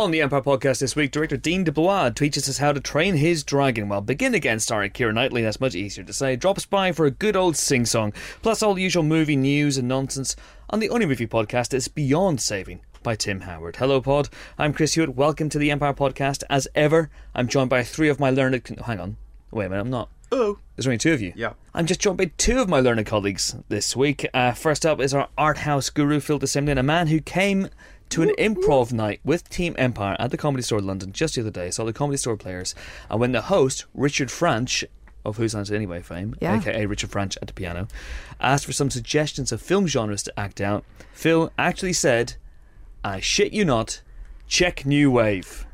[0.00, 3.44] On the Empire podcast this week, director Dean DeBlois teaches us how to train his
[3.44, 3.90] dragon.
[3.90, 7.10] While Begin Again starring Keira Knightley, that's much easier to say, drops by for a
[7.10, 10.36] good old sing song, plus all the usual movie news and nonsense.
[10.70, 13.76] On the Only Movie podcast, it's Beyond Saving by Tim Howard.
[13.76, 14.30] Hello, Pod.
[14.56, 15.16] I'm Chris Hewitt.
[15.16, 16.44] Welcome to the Empire podcast.
[16.48, 18.64] As ever, I'm joined by three of my learned.
[18.64, 19.16] Con- Hang on.
[19.50, 20.08] Wait a minute, I'm not.
[20.32, 20.60] Oh.
[20.76, 21.34] There's only two of you.
[21.36, 21.52] Yeah.
[21.74, 24.26] I'm just joined by two of my learned colleagues this week.
[24.32, 27.68] Uh, first up is our art house guru, Phil de Semlyen, a man who came
[28.10, 31.50] to an improv night with Team Empire at the Comedy Store London just the other
[31.50, 31.70] day.
[31.70, 32.74] Saw the Comedy Store players,
[33.08, 34.84] and when the host Richard Vranch
[35.24, 36.56] of Who's Lines It Anyway fame, Yeah.
[36.56, 37.88] aka Richard Vranch at the piano,
[38.40, 42.34] asked for some suggestions of film genres to act out, Phil actually said,
[43.04, 44.00] "I shit you not,
[44.48, 45.66] Czech New Wave."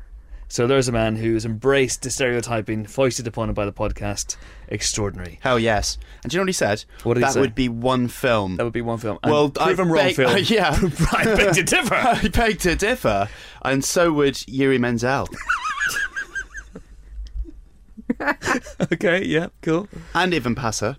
[0.49, 4.37] So there's a man who's embraced the stereotyping foisted upon him by the podcast.
[4.69, 5.39] Extraordinary.
[5.41, 5.97] Hell yes.
[6.23, 6.83] And do you know what he said?
[7.03, 7.39] What did he that say?
[7.39, 8.57] would be one film.
[8.57, 9.17] That would be one film.
[9.23, 10.37] And well, prove I him wrong, beg- Phil.
[10.39, 10.71] yeah.
[11.13, 11.95] I beg to differ.
[11.95, 13.29] I beg to differ.
[13.63, 15.27] And so would Jiří Menzel.
[18.91, 19.87] okay, yeah, cool.
[20.15, 20.97] and Ivan Passer.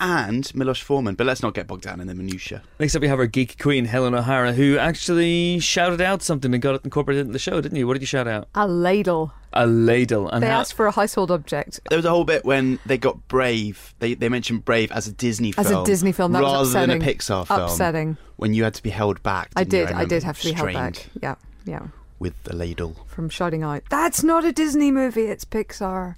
[0.00, 1.14] And Miloš Forman.
[1.16, 2.62] But let's not get bogged down in the minutiae.
[2.78, 6.62] Next up, we have our geek queen, Helen O'Hara, who actually shouted out something and
[6.62, 7.86] got it incorporated into the show, didn't you?
[7.86, 8.48] What did you shout out?
[8.54, 9.32] A ladle.
[9.52, 10.28] A ladle.
[10.28, 11.80] And They how- asked for a household object.
[11.88, 13.94] There was a whole bit when they got Brave.
[13.98, 15.66] They they mentioned Brave as a Disney film.
[15.66, 17.18] As a Disney film, that was rather than a upsetting.
[17.18, 17.60] Pixar film.
[17.62, 18.16] Upsetting.
[18.36, 19.50] When you had to be held back.
[19.56, 19.86] I didn't you?
[19.94, 19.96] did.
[19.96, 21.06] I did have to be held back.
[21.20, 21.86] Yeah, yeah.
[22.20, 22.94] With the ladle.
[23.06, 25.26] From shouting out, "That's not a Disney movie.
[25.26, 26.14] It's Pixar."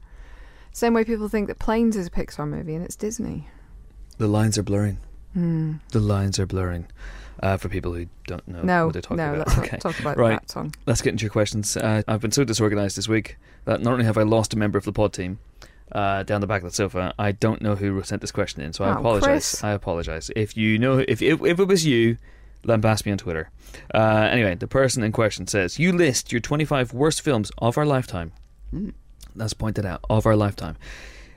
[0.72, 3.48] Same way people think that Planes is a Pixar movie and it's Disney.
[4.20, 4.98] The lines are blurring.
[5.32, 5.74] Hmm.
[5.92, 6.86] The lines are blurring.
[7.42, 9.32] Uh, for people who don't know No, what they're talking no.
[9.32, 9.46] about.
[9.48, 9.70] Let's okay.
[9.72, 10.38] not talk about right.
[10.38, 10.74] that song.
[10.84, 11.74] Let's get into your questions.
[11.74, 14.76] Uh, I've been so disorganized this week that not only have I lost a member
[14.76, 15.38] of the pod team
[15.91, 18.74] uh, down the back of the sofa, I don't know who sent this question in.
[18.74, 19.24] So I Oh, apologize.
[19.26, 19.64] Chris.
[19.64, 20.30] I apologize.
[20.36, 22.19] If you know, if if, if it was you,
[22.62, 23.48] then lambast me on Twitter.
[23.94, 27.86] Uh, anyway, the person in question says, "You list your 25 worst films of our
[27.86, 28.32] lifetime."
[28.70, 28.91] Hmm.
[29.34, 30.76] That's pointed out of our lifetime.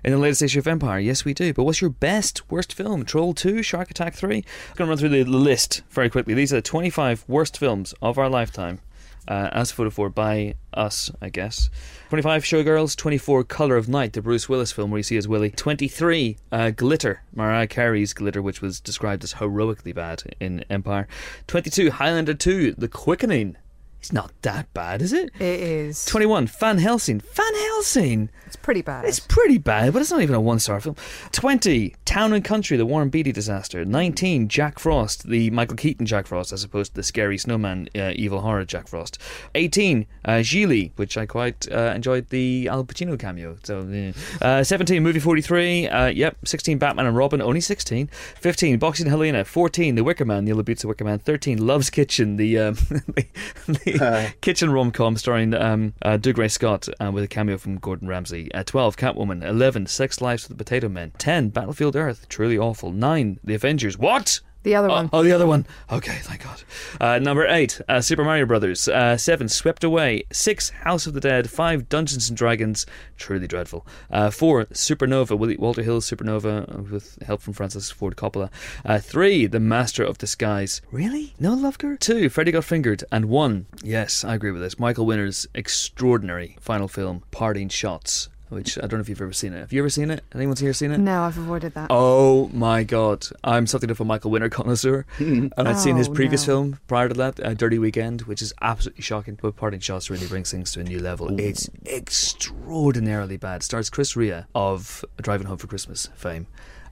[0.03, 1.53] In the latest issue of Empire, yes, we do.
[1.53, 3.05] But what's your best worst film?
[3.05, 4.35] Troll 2, Shark Attack 3?
[4.35, 4.43] I'm
[4.75, 6.33] going to run through the list very quickly.
[6.33, 8.81] These are the 25 worst films of our lifetime,
[9.29, 11.69] uh, as voted for by us, I guess.
[12.09, 12.97] 25, Showgirls.
[12.97, 15.51] 24, Color of Night, the Bruce Willis film where you see as Willie.
[15.51, 21.07] 23, uh, Glitter, Mariah Carey's Glitter, which was described as heroically bad in Empire.
[21.47, 23.55] 22, Highlander 2, The Quickening.
[24.03, 25.31] It's not that bad, is it?
[25.39, 26.03] It is.
[26.03, 27.21] 21, Van Helsing.
[27.21, 28.29] Van Helsing!
[28.45, 29.05] It's pretty bad.
[29.05, 30.97] It's pretty bad, but it's not even a one star film.
[31.31, 33.85] 20, Town and Country, the Warren Beatty disaster.
[33.85, 38.11] 19, Jack Frost, the Michael Keaton Jack Frost, as opposed to the scary snowman, uh,
[38.15, 39.19] evil horror Jack Frost.
[39.55, 43.55] 18, uh, Gigli, which I quite uh, enjoyed the Al Pacino cameo.
[43.63, 44.11] So, yeah.
[44.41, 45.87] uh, 17, Movie 43.
[45.87, 48.07] Uh, yep, 16, Batman and Robin, only 16.
[48.07, 49.45] 15, Boxing Helena.
[49.45, 51.19] 14, The Wicker Man, Neil The Wicker Man.
[51.19, 52.73] 13, Love's Kitchen, the, um,
[53.07, 53.25] the,
[53.65, 53.92] the
[54.41, 58.51] kitchen rom com starring um, uh, Dougray Scott uh, with a cameo from Gordon Ramsay.
[58.53, 59.43] Uh, 12, Catwoman.
[59.43, 61.11] 11, Sex Lives of the Potato Men.
[61.17, 62.91] 10, Battlefield Earth, truly awful.
[62.91, 63.97] 9, The Avengers.
[63.97, 64.39] What?
[64.63, 65.09] The other Oh, one.
[65.13, 65.65] oh, the other one.
[65.91, 66.61] Okay, thank God.
[66.99, 68.87] Uh, number eight, uh, Super Mario Brothers.
[68.87, 70.23] Uh, seven, Swept Away.
[70.31, 71.49] Six, House of the Dead.
[71.49, 72.85] Five, Dungeons and Dragons.
[73.17, 73.85] Truly dreadful.
[74.11, 75.37] Uh, four, Supernova.
[75.37, 78.49] Willie- Walter Hill's Supernova uh, with help from Francis Ford Coppola.
[78.85, 80.81] Uh, three, The Master of Disguise.
[80.91, 81.33] Really?
[81.39, 81.99] No Loveker?
[81.99, 83.03] Two, Freddy Got Fingered.
[83.11, 84.79] And one, yes, I agree with this.
[84.79, 88.29] Michael Winner's extraordinary final film, Parting Shots.
[88.53, 89.59] Which I don't know if you've ever seen it.
[89.59, 90.23] Have you ever seen it?
[90.33, 90.99] Anyone here seen it?
[90.99, 91.87] No, I've avoided that.
[91.89, 93.25] Oh my god.
[93.43, 95.05] I'm something of a Michael Winner connoisseur.
[95.19, 96.53] and I'd seen his Oh, previous no.
[96.53, 99.37] film prior to that, uh, Dirty Weekend, which is absolutely shocking.
[99.41, 101.39] But Parting Shots really brings things to a new level.
[101.39, 103.63] It's extraordinarily bad.
[103.63, 106.47] Stars Chris Rea of Driving Home for Christmas fame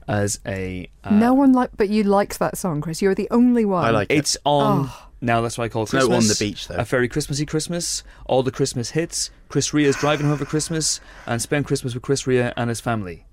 [0.08, 0.88] as a.
[1.04, 3.00] Uh, no one like, but you liked that song, Chris.
[3.02, 3.84] You're the only one.
[3.84, 4.18] I like it.
[4.18, 4.90] It's on.
[5.24, 6.24] Now that's why I call it no Christmas.
[6.24, 6.74] on the beach, though.
[6.74, 8.02] A very Christmassy Christmas.
[8.26, 9.30] All the Christmas hits.
[9.48, 13.24] Chris Rea's Driving Home for Christmas and Spend Christmas with Chris Rea and his family.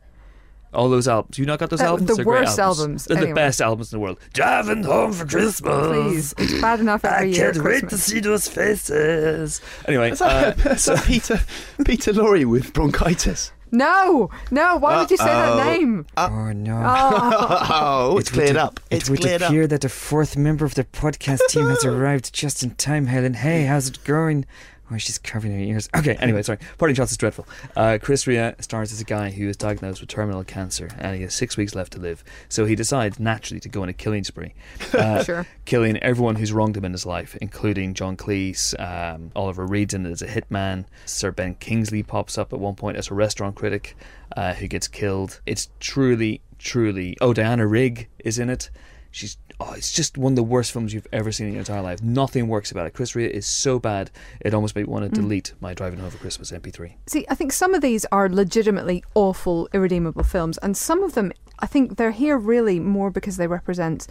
[0.72, 1.40] All those albums.
[1.40, 2.10] You not got those Uh, albums?
[2.10, 4.20] the They're great worst albums, They're the best albums in the world.
[4.34, 5.88] Driving home for Christmas.
[5.88, 7.54] Please, it's bad enough every I year.
[7.54, 9.60] can't wait to see those faces.
[9.88, 11.40] Anyway, Is that, uh, is that Peter
[11.86, 13.52] Peter Lorre with bronchitis?
[13.72, 14.78] No, no.
[14.78, 15.64] Why would you say that Uh-oh.
[15.72, 16.06] name?
[16.18, 16.82] Uh, oh no.
[16.86, 17.68] Oh,
[18.12, 18.80] Oh, it's cleared up.
[18.90, 19.50] It's it would cleared up.
[19.50, 23.36] appear that the fourth member of the podcast team has arrived just in time, Helen.
[23.36, 24.46] Hey, how's it going?
[24.92, 25.88] Oh, she's covering her ears.
[25.96, 26.58] Okay, anyway, sorry.
[26.78, 27.48] Parting Shots is dreadful.
[27.76, 31.22] Uh, Chris Rea stars as a guy who is diagnosed with terminal cancer and he
[31.22, 32.24] has six weeks left to live.
[32.50, 34.54] So he decides naturally to go on a killing spree.
[34.94, 35.46] Uh, Sure.
[35.66, 40.06] Killing everyone who's wronged him in his life, including John Cleese, um, Oliver Reed's in
[40.06, 40.86] it as a hitman.
[41.06, 43.96] Sir Ben Kingsley pops up at one point as a restaurant critic
[44.36, 45.42] uh, who gets killed.
[45.46, 47.16] It's truly, truly.
[47.22, 48.70] Oh, Diana Rigg is in it.
[49.12, 51.82] She's oh, it's just one of the worst films you've ever seen in your entire
[51.82, 52.02] life.
[52.02, 52.94] Nothing works about it.
[52.94, 54.10] Chris Rea is so bad
[54.42, 55.22] it almost made me want to mm.
[55.22, 56.94] delete my Driving Home for Christmas MP3.
[57.08, 61.32] See, I think some of these are legitimately awful, irredeemable films, and some of them,
[61.60, 64.08] I think they're here really more because they represent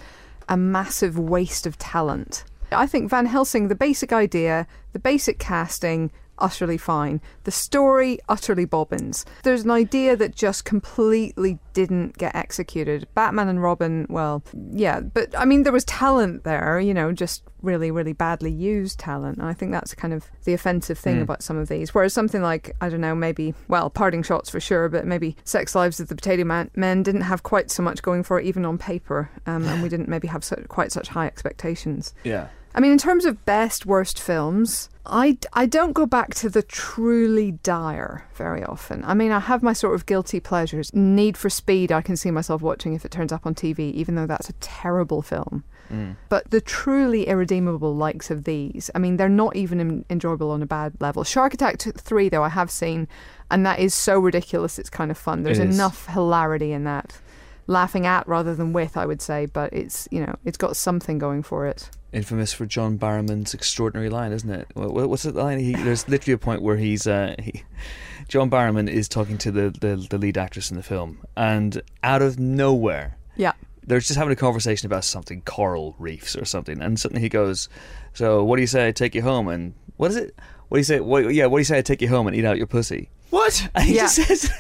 [0.49, 2.45] a massive waste of talent.
[2.71, 7.21] I think Van Helsing, the basic idea, the basic casting, utterly fine.
[7.45, 9.25] The story, utterly bobbins.
[9.43, 13.07] There's an idea that just completely didn't get executed.
[13.15, 14.43] Batman and Robin, well,
[14.73, 18.99] yeah, but I mean, there was talent there, you know, just really, really badly used
[19.01, 19.39] talent.
[19.39, 21.23] And I think that's kind of the offensive thing Mm.
[21.23, 21.93] about some of these.
[21.95, 25.75] Whereas something like, I don't know, maybe, well, parting shots for sure, but maybe Sex
[25.75, 28.65] Lives of the Potato Man, Men didn't have quite so much going for it, even
[28.65, 29.31] on paper.
[29.47, 32.15] Um, and we didn't maybe have so, quite such high expectations.
[32.23, 32.49] Yeah.
[32.75, 36.63] I mean, in terms of best, worst films, I, I don't go back to the
[36.63, 39.05] truly dire very often.
[39.05, 40.95] I mean, I have my sort of guilty pleasures.
[40.95, 44.15] Need for Speed, I can see myself watching if it turns up on TV, even
[44.15, 45.65] though that's a terrible film.
[45.91, 46.17] Mm.
[46.29, 50.63] But the truly irredeemable likes of these, I mean, they're not even en- enjoyable on
[50.63, 51.25] a bad level.
[51.25, 53.09] Shark Attack 3, though, I have seen,
[53.51, 55.43] and that is so ridiculous, it's kind of fun.
[55.43, 57.19] There's enough hilarity in that.
[57.67, 61.19] Laughing at rather than with, I would say, but it's, you know, it's got something
[61.19, 61.91] going for it.
[62.13, 64.67] Infamous for John Barrowman's extraordinary line, isn't it?
[64.75, 65.59] Wha- wha- What's the line?
[65.59, 67.63] He, there's literally a point where he's uh, he,
[68.29, 72.23] John Barrowman is talking to the, the the lead actress in the film, and out
[72.23, 73.53] of nowhere, Yeah.
[73.87, 77.69] they're just having a conversation about something, coral reefs or something, and suddenly he goes,
[78.15, 78.89] "So what do you say?
[78.89, 80.35] I take you home?" And what is it?
[80.69, 81.01] What do you say?
[81.01, 81.79] What, yeah, what do you say?
[81.79, 83.11] I take you home and eat out your pussy.
[83.31, 83.69] What?
[83.75, 84.03] And he Yeah.
[84.15, 84.51] just says,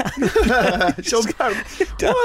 [1.00, 1.54] John Barrow.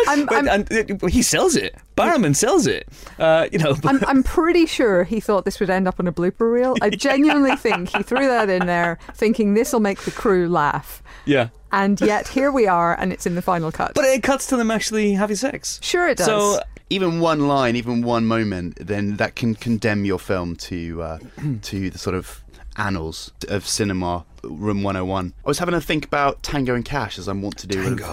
[0.07, 1.75] I'm- But- I'm- and uh, he sells it.
[1.95, 2.87] Barrowman sells it.
[3.19, 6.07] Uh, you know, but- I'm, I'm pretty sure he thought this would end up on
[6.07, 6.75] a blooper reel.
[6.81, 11.01] I genuinely think he threw that in there thinking this will make the crew laugh.
[11.25, 11.49] yeah.
[11.71, 13.95] And yet here we are, and it's in the final cut.
[13.95, 15.79] But it cuts to them actually having sex.
[15.81, 16.27] sure, it does.
[16.27, 16.59] So
[16.91, 21.17] Even one line, even one moment, then that can condemn your film to uh,
[21.63, 22.43] to the sort of
[22.77, 24.23] annals of cinema.
[24.43, 25.33] Room 101.
[25.45, 28.05] I was having a think about Tango and Cash as I want to do Tango.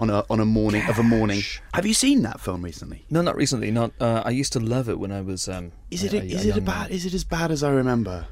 [0.00, 1.42] on a on a morning of a morning.
[1.74, 3.04] Have you seen that film recently?
[3.10, 3.70] No, not recently.
[3.70, 3.92] Not.
[4.00, 5.48] Uh, I used to love it when I was.
[5.48, 6.90] Um, Is it a, a, a is it a bad man.
[6.90, 8.26] is it as bad as I remember?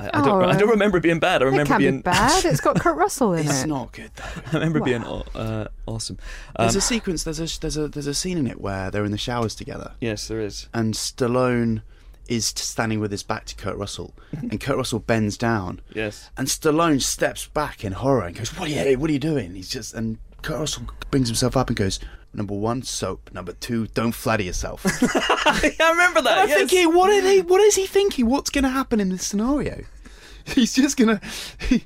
[0.00, 0.42] I, I don't.
[0.44, 1.42] Oh, I don't remember it being bad.
[1.42, 1.96] I it remember can't being.
[1.98, 2.44] be bad.
[2.44, 3.52] It's got Kurt Russell in It's it.
[3.52, 4.24] It's not good though.
[4.52, 5.24] I remember being Wow.
[5.34, 6.18] aw- uh, awesome.
[6.56, 7.24] Um, There's a sequence.
[7.24, 9.92] There's a there's a there's a scene in it where they're in the showers together,
[10.00, 10.68] yes, there is.
[10.72, 11.82] and Stallone
[12.28, 16.30] is standing with his back to Kurt Russell, and Kurt Russell bends down, Yes.
[16.36, 18.98] and Stallone steps back in horror and goes, "What are you?
[18.98, 21.98] What are you doing?" He's just and Kurt Russell brings himself up and goes,
[22.32, 23.30] "Number one, soap.
[23.32, 26.38] Number two, don't flatter yourself." I remember that.
[26.38, 26.58] I'm yes.
[26.70, 27.40] thinking, what they?
[27.42, 28.26] What is he thinking?
[28.26, 29.84] What's going to happen in this scenario?
[30.46, 31.20] He's just gonna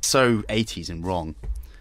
[0.01, 1.35] so 80s and wrong.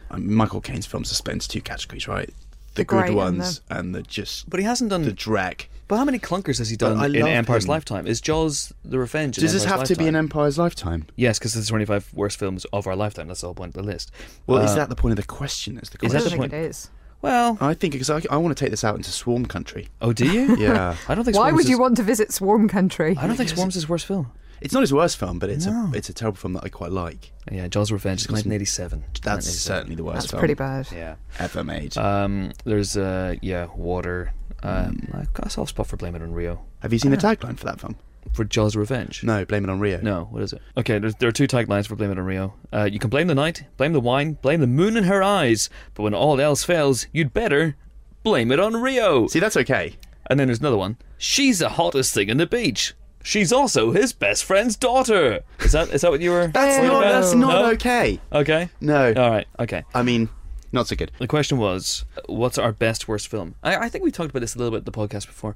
[0.09, 2.29] Um, Michael Caine's films are split into two categories, right?
[2.73, 5.03] The, The good great and ones and the, just But he hasn't done.
[5.03, 5.65] the dreck.
[5.89, 7.69] but how many clunkers has he done in love Empire's him.
[7.69, 8.07] Lifetime?
[8.07, 9.37] Is Jaws the Revenge?
[9.37, 11.05] in Does this Empire's have to be an Empire's lifetime?
[11.17, 13.27] Yes, because it's the 25 worst films of our lifetime.
[13.27, 14.11] That's the whole point of the list.
[14.47, 15.77] Well, is Uh, that the point of the question?
[15.79, 16.15] Is the question?
[16.17, 16.39] Is I that question?
[16.39, 16.65] don't the think point?
[16.65, 16.89] it is.
[17.21, 19.89] Well, I think because I, I want to take this out into Swarm Country.
[20.01, 20.55] oh, do you?
[20.57, 21.35] Yeah, I don't think.
[21.37, 23.15] Why Swarms would you want to visit Swarm Country?
[23.19, 24.31] I don't think Swarms is his worst film.
[24.61, 25.89] It's not his worst film, but it's No.
[25.93, 27.31] a it's a terrible film that I quite like.
[27.51, 28.99] Yeah, Jaws Revenge, Just 1987.
[29.23, 29.53] That's 1987.
[29.75, 30.87] certainly the worst That's film pretty bad.
[30.91, 31.15] Yeah.
[31.39, 31.97] ever made.
[31.97, 34.33] Um, there's uh, yeah, water.
[34.63, 35.19] Um, Mm.
[35.21, 36.61] I've got a soft spot for Blame It on Rio.
[36.81, 37.95] have you seen the tagline for that film?
[38.33, 39.23] For Jaws Revenge.
[39.23, 39.99] No, Blame It on Rio.
[40.01, 40.61] No, what is it?
[40.77, 42.53] Okay, there's, there are two taglines for Blame It on Rio.
[42.71, 45.67] Uh, you can blame the night, blame the wine, blame the moon in her eyes,
[45.95, 47.75] but when all else fails, you'd better
[48.21, 49.25] blame it on Rio.
[49.25, 49.95] See, that's okay.
[50.27, 50.97] And then there's another one.
[51.17, 52.93] She's the hottest thing on the beach.
[53.23, 55.41] She's also his best friend's daughter.
[55.59, 56.47] Is that is that what you were?
[56.53, 57.01] That's not about?
[57.21, 57.69] that's not No?
[57.71, 58.19] okay.
[58.33, 58.69] Okay.
[58.81, 59.47] No, All right.
[59.59, 59.83] Okay.
[59.93, 60.29] I mean,
[60.71, 61.11] not so good.
[61.19, 63.55] The question was, what's our best worst film?
[63.63, 65.55] I, I think we talked about this a little bit in the podcast before.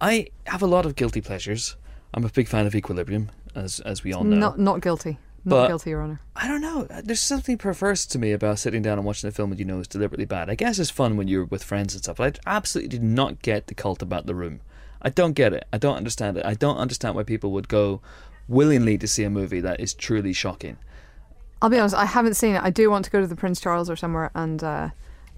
[0.00, 1.76] I have a lot of guilty pleasures.
[2.12, 4.36] I'm a big fan of Equilibrium, as as we all know.
[4.36, 5.18] Not not guilty.
[5.44, 6.20] Not But- guilty, Your Honour.
[6.34, 6.86] I don't know.
[6.90, 9.64] Uh, there's something perverse to me about sitting down and watching a film that you
[9.64, 10.50] know is deliberately bad.
[10.50, 13.40] I guess it's fun when you're with friends and stuff, but I absolutely did not
[13.42, 14.60] get the cult about the room.
[15.02, 15.66] I don't get it.
[15.72, 16.44] I don't understand it.
[16.46, 18.00] I don't understand why people would go
[18.48, 20.76] willingly to see a movie that is truly shocking.
[21.62, 21.94] I'll be honest.
[21.94, 22.62] I haven't seen it.
[22.62, 24.90] I do want to go to the Prince Charles or somewhere and uh,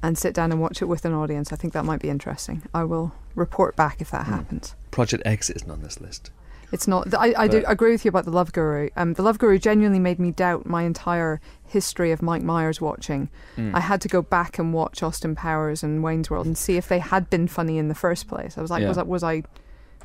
[0.03, 1.53] and sit down and watch it with an audience.
[1.53, 2.63] I think that might be interesting.
[2.75, 4.33] I will report back if that Hmm.
[4.33, 4.75] happens.
[4.91, 6.31] Project X isn't on this list.
[6.71, 7.15] It's not.
[7.15, 8.91] I, I do agree with you about the Love Guru.
[8.97, 13.29] Um, the Love Guru genuinely made me doubt my entire history of Mike Myers watching.
[13.57, 13.75] Mm.
[13.75, 16.89] I had to go back and watch Austin Powers and Wayne's World and see if
[16.89, 18.59] they had been funny in the first place.
[18.59, 18.89] I was like, Yeah.
[18.89, 19.43] was I was I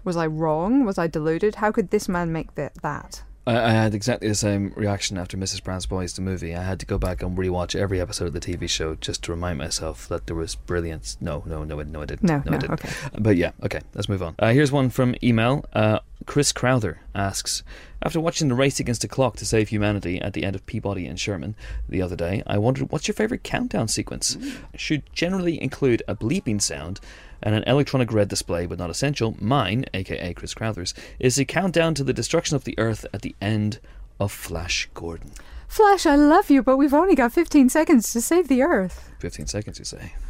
[0.03, 0.86] was I wrong?
[0.86, 1.55] Was I deluded?
[1.55, 2.74] How could this man make that?
[2.82, 3.24] that?
[3.46, 5.64] I, I had exactly the same reaction after Mrs.
[5.64, 6.56] Brown's Boys, the movie.
[6.56, 9.32] I had to go back and rewatch every episode of the TV show just to
[9.32, 11.18] remind myself that there was brilliance.
[11.20, 12.24] No, no, no, no, I didn't.
[12.24, 12.74] No, I no, didn't.
[12.74, 12.90] okay.
[13.20, 14.36] But yeah, okay, let's move on.
[14.40, 15.66] Uh, here's one from email.
[15.74, 17.64] Uh, Chris Crowther asks
[18.02, 21.06] After watching the race against the clock to save humanity at the end of Peabody
[21.06, 21.56] and Sherman
[21.90, 24.38] the other day, I wondered what's your favourite countdown sequence?
[24.76, 27.02] Should generally include a bleeping sound
[27.44, 29.36] and an electronic red display, but not essential.
[29.40, 33.36] Mine, aka Chris Crowther's, is the countdown to the destruction of the Earth at the
[33.42, 33.80] end
[34.20, 35.32] of Flash Gordon.
[35.68, 39.12] Flash, I love you, but we've only got 15 seconds to save the Earth.
[39.20, 40.14] 15 seconds, you say?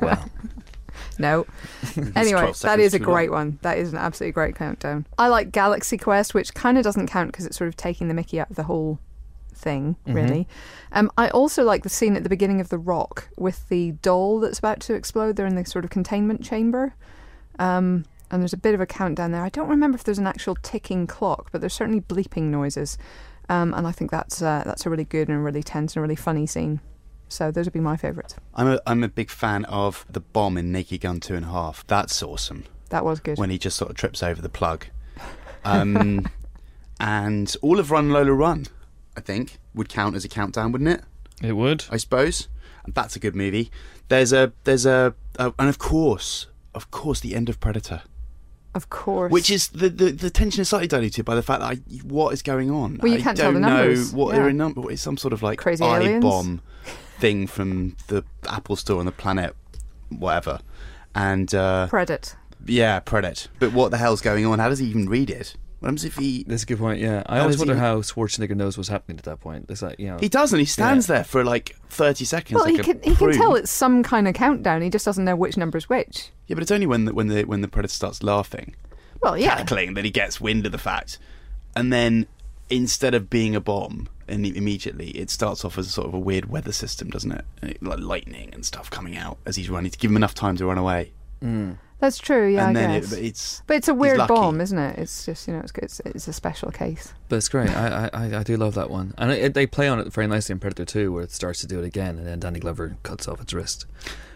[0.00, 0.28] Well,
[1.18, 1.46] No.
[2.16, 3.38] anyway, that is a great long.
[3.38, 3.58] one.
[3.62, 5.06] That is an absolutely great countdown.
[5.16, 8.14] I like Galaxy Quest, which kind of doesn't count because it's sort of taking the
[8.14, 8.98] mickey out of the whole
[9.56, 10.14] thing, Mhm.
[10.14, 10.48] really.
[10.92, 14.38] Um, I also like the scene at the beginning of The Rock with the doll
[14.40, 15.36] that's about to explode.
[15.36, 16.94] They're in the sort of containment chamber.
[17.58, 19.42] Um, and there's a bit of a countdown there.
[19.42, 22.98] I don't remember if there's an actual ticking clock, but there's certainly bleeping noises.
[23.48, 26.16] Um, and I think that's uh, that's a really good and really tense and really
[26.16, 26.80] funny scene.
[27.28, 28.34] So those would be my favourites.
[28.54, 31.48] I'm a I'm a big fan of the bomb in Naked Gun Two and a
[31.48, 31.86] Half.
[31.86, 33.38] That's awesome That was good.
[33.38, 34.86] when he just sort of trips over the plug.
[35.64, 36.26] Um,
[37.00, 38.66] and all of Run Lola Run,
[39.16, 41.02] I think, would count as a countdown, wouldn't it?
[41.42, 41.84] it would.
[41.90, 42.48] I suppose.
[42.84, 43.70] And that's a good movie.
[44.08, 48.02] There's a there's a, a and of course of course the end of Predator,
[48.74, 49.32] Of course.
[49.32, 52.32] which is the, the the tension is slightly diluted by the fact that I, what
[52.32, 52.98] is going on.
[53.02, 54.40] Well, you I can't tell don't the numbers, know what yeah.
[54.40, 54.90] they're in number.
[54.92, 56.22] It's some sort of like Crazy eye aliens?
[56.22, 56.60] bomb
[57.18, 59.56] thing from the Apple Store on the planet,
[60.10, 60.60] whatever.
[61.14, 62.36] And uh, Predat.
[62.66, 63.48] yeah, Predator.
[63.58, 64.58] But what the hell's going on?
[64.58, 65.56] How does he even read it?
[65.86, 67.22] What happens if he That's a good point, yeah.
[67.26, 69.66] I How always does he- wonder how Schwarzenegger knows what's happening at that point.
[69.68, 70.18] It's like, you know.
[70.18, 70.58] he doesn't?
[70.58, 72.56] He stands there for like thirty seconds.
[72.56, 73.36] Well, like he a can he can prune.
[73.38, 74.82] tell it's some kind of countdown.
[74.82, 76.30] He just doesn't know which number's which.
[76.48, 78.74] Yeah, but it's only when the, when the when the predator starts laughing,
[79.22, 79.56] Well, yeah.
[79.58, 81.18] cackling, that he gets wind of the fact,
[81.76, 82.26] and then
[82.68, 86.50] instead of being a bomb, and immediately it starts off as sort of a weird
[86.50, 87.44] weather system, doesn't it?
[87.62, 90.34] And it- Like lightning and stuff coming out as he's running to give him enough
[90.34, 91.12] time to run away.
[91.40, 91.72] Hmm.
[91.98, 92.48] That's true.
[92.48, 93.12] Yeah, and I then guess.
[93.12, 94.98] it, it's but it's a weird bomb, isn't it?
[94.98, 95.84] It's just you know, it's good.
[95.84, 97.14] It's, it's a special case.
[97.28, 97.70] But it's great.
[97.70, 99.14] I, I, I do love that one.
[99.16, 101.66] And it, they play on it very nicely in Predator 2, where it starts to
[101.66, 103.86] do it again, and then Danny Glover cuts off its wrist.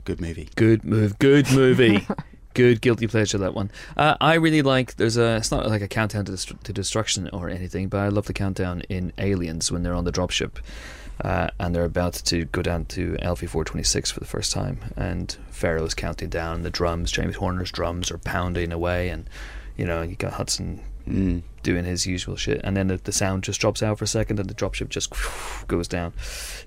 [0.05, 0.49] good movie.
[0.57, 1.19] Good move.
[1.19, 2.07] Good movie.
[2.55, 3.71] good guilty pleasure that one.
[3.97, 4.97] Uh, I really like.
[4.97, 5.37] There's a.
[5.37, 8.33] It's not like a countdown to, destru- to destruction or anything, but I love the
[8.33, 10.57] countdown in Aliens when they're on the dropship.
[11.23, 15.37] Uh, and they're about to go down to LV 426 for the first time, and
[15.51, 16.63] Ferro's counting down.
[16.63, 19.29] The drums, James Horner's drums, are pounding away, and
[19.77, 21.43] you know you got Hudson Mm.
[21.63, 24.39] doing his usual shit, and then the, the sound just drops out for a second,
[24.39, 25.13] and the dropship just
[25.67, 26.13] goes down.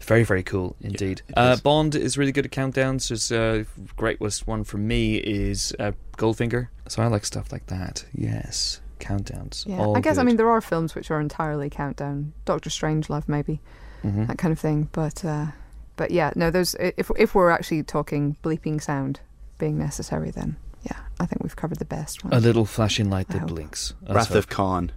[0.02, 1.22] Very, very cool indeed.
[1.30, 1.56] it uh.
[1.64, 3.08] Bond is really good at countdowns.
[3.10, 6.68] There's a great was one for me is uh, Goldfinger.
[6.90, 8.06] So I like stuff like that.
[8.14, 9.66] Yes, countdowns.
[9.68, 12.34] Yeah, all I guess I mean there are films which are entirely countdown.
[12.44, 13.62] Doctor Strangelove, maybe
[14.04, 14.28] Mhm.
[14.28, 14.90] that kind of thing.
[14.92, 15.48] But uh,
[15.96, 16.52] but yeah, no.
[16.52, 19.20] Those if if we're actually talking bleeping sound
[19.58, 22.34] being necessary, then yeah, I think we've covered the best one.
[22.34, 23.50] a little flashing light I that hope.
[23.50, 23.94] blinks.
[24.02, 24.38] Let's Wrath hope.
[24.38, 24.92] of Khan.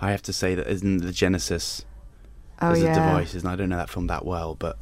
[0.00, 1.84] I have to say that isn't the Genesis
[2.60, 2.92] oh as yeah.
[2.92, 4.76] a device, and I don't know that film that well, but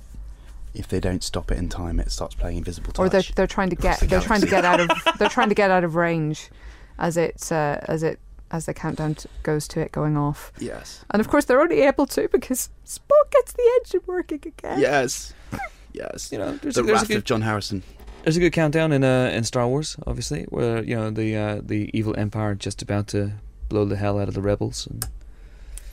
[0.73, 3.07] if they don't stop it in time, it starts playing Invisible Touch.
[3.07, 5.51] or they're they're trying to get the they're trying to get out of they're trying
[5.51, 6.51] to get out of range
[6.99, 8.19] as it uh, as it
[8.54, 10.52] as the countdown t- goes to it going off.
[10.58, 11.04] yes.
[11.11, 14.78] And of course they're only able to because Spock gets the engine working again.
[14.80, 15.34] Yes.
[15.96, 16.32] Yes.
[16.32, 17.84] You know, there's, the a, there's, a Wrath good, of John Harrison.
[18.25, 21.61] there's a good countdown in uh, in Star Wars, obviously, where you know the uh,
[21.62, 23.34] the evil empire just about to
[23.68, 25.06] blow the hell out of the rebels and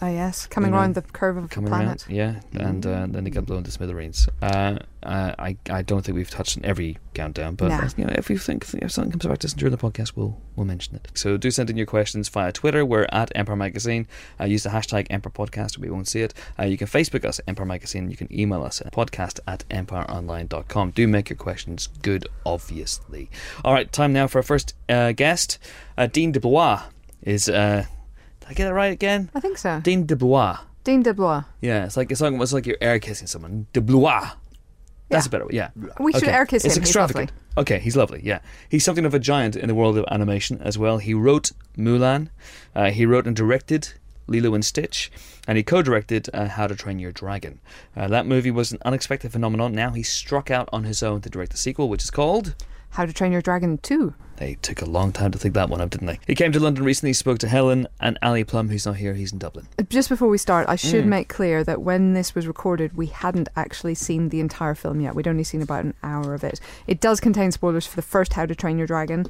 [0.04, 2.08] Ah yes, coming You know, around the curve of the planet.
[2.10, 2.10] around.
[2.10, 4.28] Yeah, and uh, then they get blown to smithereens.
[4.42, 7.88] Uh, I I don't think we've touched on every countdown, but Nah.
[7.98, 10.42] you know, if you think if something comes back to us during the podcast, we'll
[10.56, 11.10] we'll mention it.
[11.14, 12.84] So do send in your questions via Twitter.
[12.84, 14.08] We're at Empire Magazine.
[14.40, 15.78] Uh, use the hashtag Empire Podcast.
[15.78, 16.34] We won't see it.
[16.58, 18.10] Uh, you can Facebook us Empire Magazine.
[18.10, 20.92] You can email us at podcast at empireonline.com.
[20.92, 23.30] Do make your questions good, obviously.
[23.64, 25.60] All right, time now for our first uh, guest.
[25.96, 26.82] Uh, Dean Dubois
[27.22, 27.48] is.
[28.52, 29.30] Did I get it right again?
[29.34, 29.80] I think so.
[29.82, 30.60] Dean DeBlois.
[30.84, 31.46] Dean DeBlois.
[31.62, 33.68] Yeah, it's like it's like it's like you're air kissing someone.
[33.74, 34.32] De Blois.
[35.10, 35.30] That's Yeah.
[35.30, 35.52] a better way.
[35.54, 35.70] Yeah.
[36.00, 36.32] We should Okay.
[36.32, 36.82] air kiss It's him.
[36.82, 37.32] He's extravagant.
[37.58, 38.22] Okay, he's lovely.
[38.24, 38.40] Yeah,
[38.70, 40.98] he's something of a giant in the world of animation as well.
[41.00, 42.30] He wrote Mulan.
[42.76, 43.94] Uh, he wrote and directed
[44.28, 45.12] Lilo and Stitch,
[45.48, 47.60] and he co-directed uh, How to Train Your Dragon.
[47.96, 49.74] Uh, that movie was an unexpected phenomenon.
[49.74, 52.56] Now he struck out on his own to direct the sequel, which is called.
[52.92, 54.14] How to Train Your Dragon 2.
[54.38, 56.20] They took a long time to think that one up, didn't they?
[56.26, 59.14] He came to London recently, spoke to Helen and Ali Plumb, who's not here.
[59.14, 59.68] He's in Dublin.
[59.90, 61.10] Just before we start, I should Mm.
[61.10, 65.14] make clear that when this was recorded, we hadn't actually seen the entire film yet.
[65.16, 66.60] We'd only seen about an hour of it.
[66.88, 69.28] It does contain spoilers for the first How to Train Your Dragon,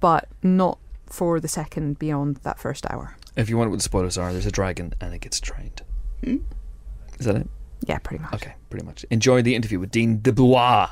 [0.00, 3.16] but not for the second beyond that first hour.
[3.36, 5.82] If you want what the spoilers are, there's a dragon and it gets trained.
[6.24, 7.48] Is that it?
[7.86, 8.34] Yeah, pretty much.
[8.34, 9.04] Okay, pretty much.
[9.10, 10.90] Enjoy the interview with Dean DeBlois.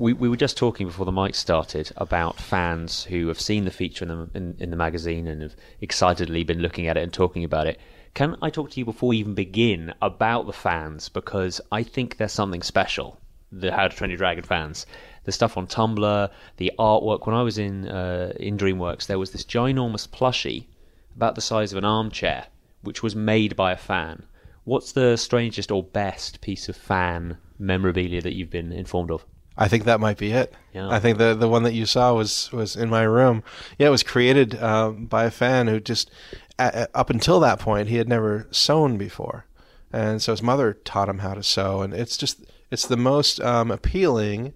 [0.00, 3.72] We, we were just talking before the mic started about fans who have seen the
[3.72, 7.12] feature in the, in, in the magazine and have excitedly been looking at it and
[7.12, 7.80] talking about it.
[8.14, 11.08] Can I talk to you before we even begin about the fans?
[11.08, 14.86] Because I think there's something special, the How to Train Your Dragon fans.
[15.24, 17.26] The stuff on Tumblr, the artwork.
[17.26, 20.66] When I was in, uh, in DreamWorks, there was this ginormous plushie
[21.16, 22.46] about the size of an armchair,
[22.82, 24.22] which was made by a fan.
[24.62, 29.24] What's the strangest or best piece of fan memorabilia that you've been informed of?
[29.58, 30.54] I think that might be it.
[30.72, 30.88] Yeah.
[30.88, 33.42] I think the the one that you saw was was in my room.
[33.76, 36.10] Yeah, it was created um, by a fan who just
[36.58, 39.46] uh, up until that point he had never sewn before,
[39.92, 43.40] and so his mother taught him how to sew, and it's just it's the most
[43.40, 44.52] um, appealing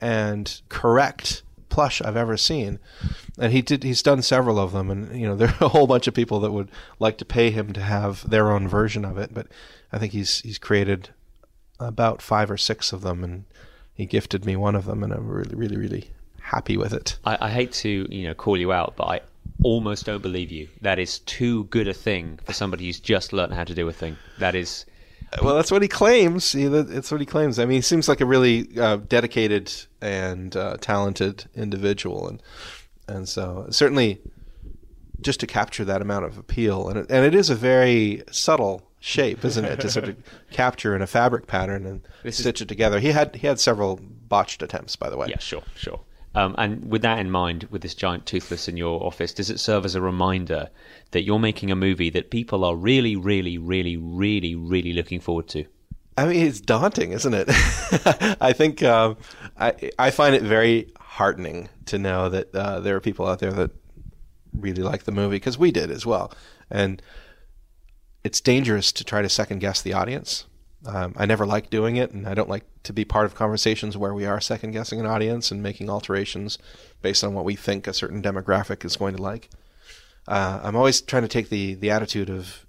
[0.00, 2.78] and correct plush I've ever seen.
[3.38, 5.86] And he did he's done several of them and you know there are a whole
[5.86, 9.16] bunch of people that would like to pay him to have their own version of
[9.18, 9.46] it, but
[9.92, 11.10] I think he's he's created
[11.78, 13.44] about 5 or 6 of them and
[13.96, 16.10] he gifted me one of them and I'm really really really
[16.40, 17.18] happy with it.
[17.24, 19.20] I, I hate to you know call you out, but I
[19.62, 20.68] almost don't believe you.
[20.82, 23.92] That is too good a thing for somebody who's just learned how to do a
[23.92, 24.16] thing.
[24.38, 24.86] That is
[25.42, 26.52] Well, that's what he claims.
[26.52, 27.58] He, that's what he claims.
[27.58, 32.42] I mean, he seems like a really uh, dedicated and uh, talented individual, and
[33.08, 34.20] and so certainly
[35.20, 38.85] just to capture that amount of appeal, and it, and it is a very subtle
[39.00, 40.16] shape, isn't it, to sort of
[40.50, 42.98] capture in a fabric pattern and This is- stitch it together.
[43.00, 45.28] He had he had several botched attempts, by the way.
[45.28, 46.00] Yeah, sure, sure.
[46.34, 49.58] Um, and with that in mind, with this giant toothless in your office, does it
[49.58, 50.68] serve as a reminder
[51.12, 55.48] that you're making a movie that people are really, really, really, really, really looking forward
[55.48, 55.64] to?
[56.18, 57.46] I mean, it's daunting, isn't it?
[58.40, 59.16] I think um,
[59.58, 63.52] I I find it very heartening to know that uh, there are people out there
[63.52, 63.70] that
[64.52, 66.32] really like the movie because we did as well,
[66.70, 67.00] and
[68.26, 70.46] it's dangerous to try to second guess the audience.
[70.84, 73.96] Um, I never like doing it, and I don't like to be part of conversations
[73.96, 76.58] where we are second guessing an audience and making alterations
[77.02, 79.48] based on what we think a certain demographic is going to like.
[80.26, 82.66] Uh, I'm always trying to take the the attitude of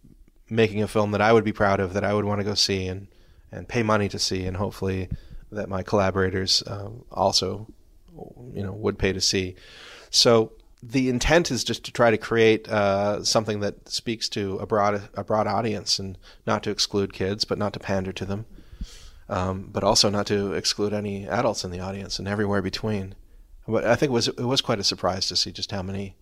[0.48, 2.54] making a film that I would be proud of, that I would want to go
[2.54, 3.08] see and
[3.52, 5.10] and pay money to see, and hopefully
[5.52, 7.66] that my collaborators um, also,
[8.54, 9.56] you know, would pay to see.
[10.12, 10.52] So
[10.84, 15.10] the intent is just to try to create uh, something that speaks to a broad
[15.14, 18.46] a broad audience, and not to exclude kids, but not to pander to them,
[19.30, 23.16] um, but also not to exclude any adults in the audience, and everywhere between.
[23.68, 26.16] But I think it was it was quite a surprise to see just how many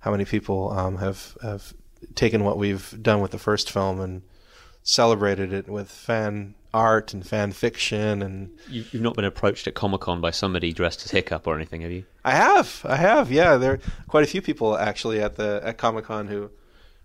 [0.00, 1.74] how many people um, have have
[2.14, 4.22] taken what we've done with the first film and
[4.82, 9.74] celebrated it with fan art and fan fiction and You, you've not been approached at
[9.74, 12.04] Comic Con by somebody dressed as Hiccup or anything, have you?
[12.22, 12.84] I have.
[12.84, 13.32] I have.
[13.32, 16.50] Yeah there are quite a few people actually at the at Comic Con who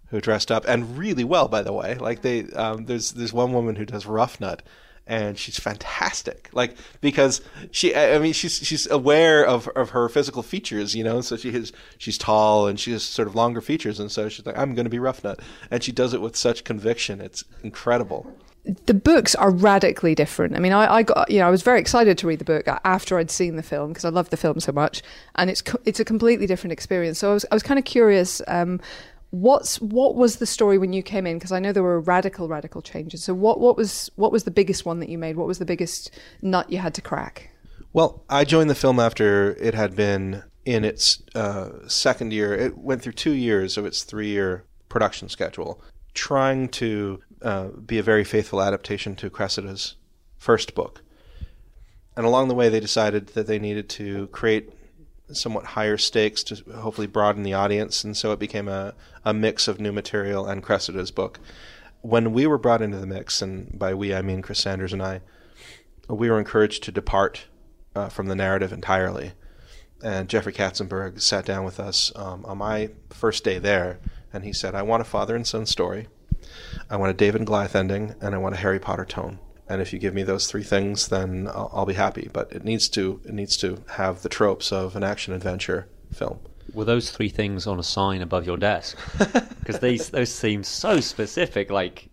[0.10, 1.96] who dressed up and really well by the way.
[1.96, 4.60] Like they um, there's there's one woman who does Ruffnut
[5.08, 6.50] and she's fantastic.
[6.52, 7.40] Like because
[7.72, 11.22] she I mean she's she's aware of of her physical features you know?
[11.22, 14.02] So she has she's tall and she has sort of longer features.
[14.02, 15.40] And so she's like I'm going to be Ruffnut.
[15.72, 17.22] And she does it with such conviction.
[17.22, 18.28] It's incredible
[18.64, 20.56] the books are radically different.
[20.56, 22.68] I mean, I, I got you know I was very excited to read the book
[22.84, 25.02] after I'd seen the film because I loved the film so much,
[25.36, 27.20] and it's it's a completely different experience.
[27.20, 28.42] So I was I was kind of curious.
[28.48, 28.80] Um,
[29.32, 31.38] what's what was the story when you came in?
[31.38, 33.24] Because I know there were radical radical changes.
[33.24, 35.38] So what what was what was the biggest one that you made?
[35.38, 37.50] What was the biggest nut you had to crack?
[37.94, 42.54] Well, I joined the film after it had been in its uh, second year.
[42.54, 45.82] It went through two years of its three year production schedule,
[46.14, 49.96] trying to uh, be a very faithful adaptation to Cressida's
[50.38, 51.02] first book.
[52.16, 54.72] And along the way, they decided that they needed to create
[55.32, 59.68] somewhat higher stakes to hopefully broaden the audience, and so it became a, a mix
[59.68, 61.40] of new material and Cressida's book.
[62.02, 65.02] When we were brought into the mix, and by we I mean Chris Sanders and
[65.02, 65.22] I,
[66.10, 67.46] we were encouraged to depart
[67.96, 69.34] uh, from the narrative entirely.
[70.04, 74.00] And Jeffrey Katzenberg sat down with us um, on my first day there,
[74.34, 76.08] and he said, "I want a father and son story,
[76.90, 79.40] I want a David and Goliath ending, and I want a Harry Potter tone.
[79.68, 82.30] And if you give me those three things, then I'll, I'll be happy.
[82.32, 86.40] But it needs to it needs to have the tropes of an action adventure film."
[86.74, 88.98] Were those three things on a sign above your desk?
[89.62, 92.10] Because these those seem so specific, like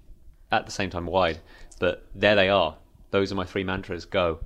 [0.52, 1.40] at the same time wide.
[1.80, 2.76] But there they are.
[3.10, 4.04] Those are my three mantras.
[4.04, 4.40] Go.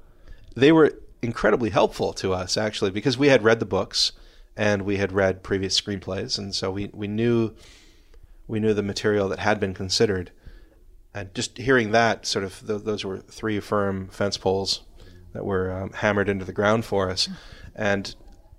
[0.55, 4.13] they were incredibly helpful to us actually because we had read the books
[4.57, 7.55] and we had read previous screenplays and so we, we knew
[8.53, 10.31] we knew the material that had been considered
[11.15, 14.83] and just hearing that sort of th- those were three firm fence poles
[15.33, 17.31] that were um, hammered into the ground for us
[17.75, 18.15] and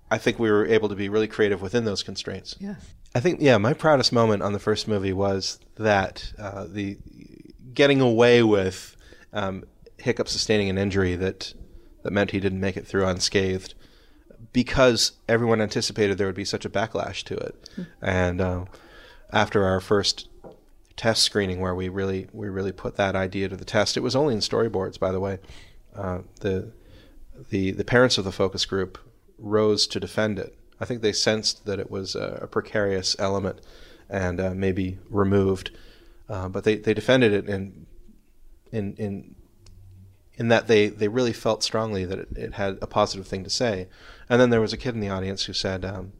[0.09, 2.55] I think we were able to be really creative within those constraints.
[2.59, 2.75] Yeah.
[3.15, 6.97] I think yeah, my proudest moment on the first movie was that uh, the
[7.73, 8.95] getting away with
[9.31, 9.63] um,
[9.97, 11.53] Hiccup sustaining an injury that
[12.03, 13.73] that meant he didn't make it through unscathed
[14.51, 17.69] because everyone anticipated there would be such a backlash to it.
[18.01, 18.65] And uh,
[19.33, 20.29] after our first
[20.95, 24.15] test screening, where we really we really put that idea to the test, it was
[24.15, 25.39] only in storyboards, by the way.
[25.95, 26.71] Uh, the
[27.49, 28.97] the the parents of the focus group
[29.37, 30.55] rose to defend it.
[30.79, 33.59] I think they sensed that it was a, a precarious element
[34.09, 35.71] and uh, maybe removed,
[36.29, 37.85] uh, but they, they defended it in
[38.71, 39.35] in in
[40.35, 43.49] in that they, they really felt strongly that it, it had a positive thing to
[43.49, 43.87] say.
[44.29, 46.13] And then there was a kid in the audience who said, um,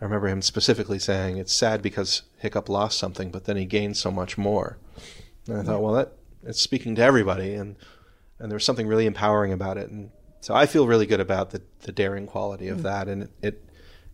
[0.00, 3.96] I remember him specifically saying, "It's sad because Hiccup lost something, but then he gained
[3.96, 4.78] so much more."
[5.48, 7.76] And I thought, well, that it's speaking to everybody, and
[8.38, 11.50] and there was something really empowering about it, and so I feel really good about
[11.50, 13.64] the the daring quality of that, and it it,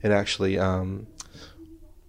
[0.02, 1.06] it actually um,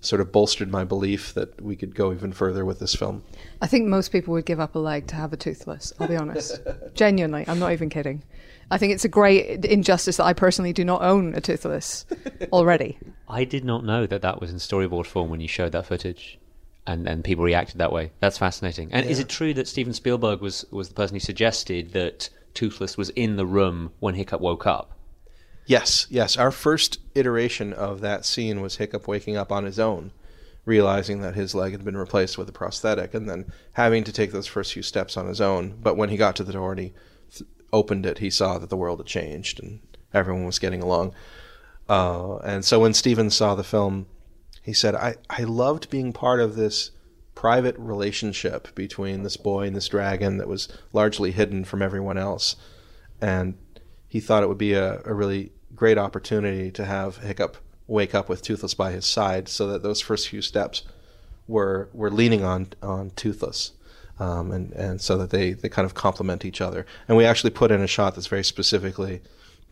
[0.02, 3.24] sort of bolstered my belief that we could go even further with this film.
[3.62, 5.94] I think most people would give up a leg to have a toothless.
[6.00, 6.62] I'll be honest.
[6.94, 8.24] Genuinely, I'm not even kidding.
[8.72, 12.06] I think it's a great injustice that I personally do not own a toothless
[12.52, 12.98] already.
[13.28, 16.40] I did not know that that was in storyboard form when you showed that footage,
[16.88, 18.12] and and people reacted that way.
[18.20, 18.92] That's fascinating.
[18.92, 22.98] And is it true that Steven Spielberg was was the person who suggested that Toothless
[22.98, 24.92] was in the room when Hiccup woke up?
[25.66, 26.38] Yes, yes.
[26.38, 30.12] Our first iteration of that scene was Hiccup waking up on his own,
[30.66, 34.32] realizing that his leg had been replaced with a prosthetic, and then having to take
[34.32, 35.78] those first few steps on his own.
[35.82, 36.94] But when he got to the door and he
[37.34, 39.82] th- opened it, he saw that the world had changed and
[40.14, 41.14] everyone was getting along.
[41.90, 44.06] Uh, and so when Steven saw the film,
[44.62, 46.92] he said, I, I loved being part of this
[47.36, 52.56] private relationship between this boy and this dragon that was largely hidden from everyone else.
[53.20, 53.58] And
[54.08, 57.58] he thought it would be a, a really great opportunity to have Hiccup
[57.88, 60.84] wake up with Toothless by his side so that those first few steps
[61.48, 63.72] were were leaning on on Toothless.
[64.20, 66.86] Um, and, and so that they, they kind of complement each other.
[67.08, 69.22] And we actually put in a shot that's very specifically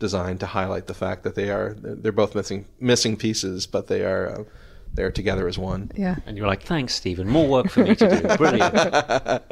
[0.00, 4.02] designed to highlight the fact that they are they're both missing missing pieces, but they
[4.02, 4.44] are uh,
[4.94, 5.90] they're together as one.
[5.96, 6.16] Yeah.
[6.26, 7.28] And you're like, thanks, Steven.
[7.28, 8.36] More work for me to do.
[8.36, 8.74] Brilliant.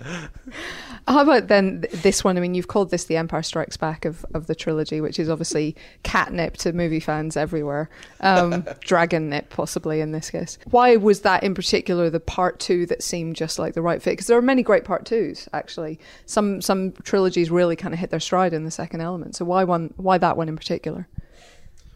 [1.08, 2.36] How about then this one?
[2.36, 5.28] I mean, you've called this the Empire Strikes Back of, of the trilogy, which is
[5.28, 7.88] obviously catnip to movie fans everywhere.
[8.20, 10.58] Um, dragon nip, possibly in this case.
[10.70, 14.12] Why was that in particular the part two that seemed just like the right fit?
[14.12, 15.98] Because there are many great part twos, actually.
[16.26, 19.36] Some some trilogies really kind of hit their stride in the second element.
[19.36, 19.92] So why one?
[19.96, 21.08] Why that one in particular?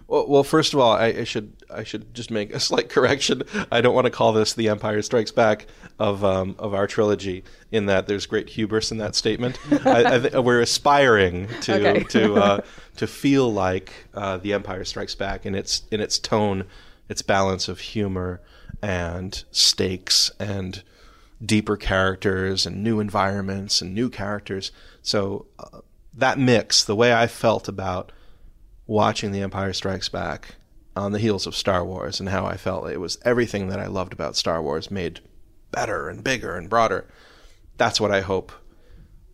[0.07, 3.43] Well, well, first of all, I, I should I should just make a slight correction.
[3.71, 5.67] I don't want to call this the Empire Strikes Back
[5.99, 9.59] of um, of our trilogy, in that there's great hubris in that statement.
[9.87, 12.05] I, I th- we're aspiring to Okay.
[12.11, 12.61] to uh,
[12.97, 16.65] to feel like uh, the Empire Strikes Back in its in its tone,
[17.09, 18.41] its balance of humor
[18.83, 20.83] and stakes and
[21.45, 24.73] deeper characters and new environments and new characters.
[25.03, 25.81] So uh,
[26.15, 28.13] that mix, the way I felt about
[28.87, 30.55] watching The Empire Strikes Back
[30.97, 33.87] on the heels of Star Wars and how I felt it was everything that I
[33.87, 35.21] loved about Star Wars made
[35.71, 37.07] better and bigger and broader.
[37.77, 38.53] That's what I hope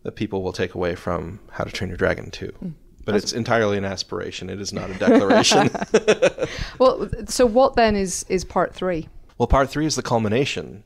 [0.03, 2.73] that people will take away from How to Train Your Dragon 2.
[3.05, 4.49] But it's entirely an aspiration.
[4.49, 5.69] It is not a declaration.
[6.79, 9.07] Well, so what then is is part three?
[9.37, 10.83] Well, part three is the culmination,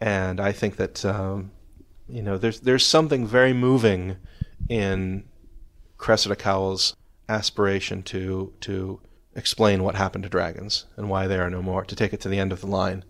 [0.00, 1.50] and I think that um,
[2.08, 4.16] you know there's there's something very moving
[4.68, 5.24] in
[5.98, 6.96] Cressida Cowell's
[7.28, 9.00] aspiration to to
[9.36, 12.28] explain what happened to dragons and why they are no more, to take it to
[12.28, 13.04] the end of the line,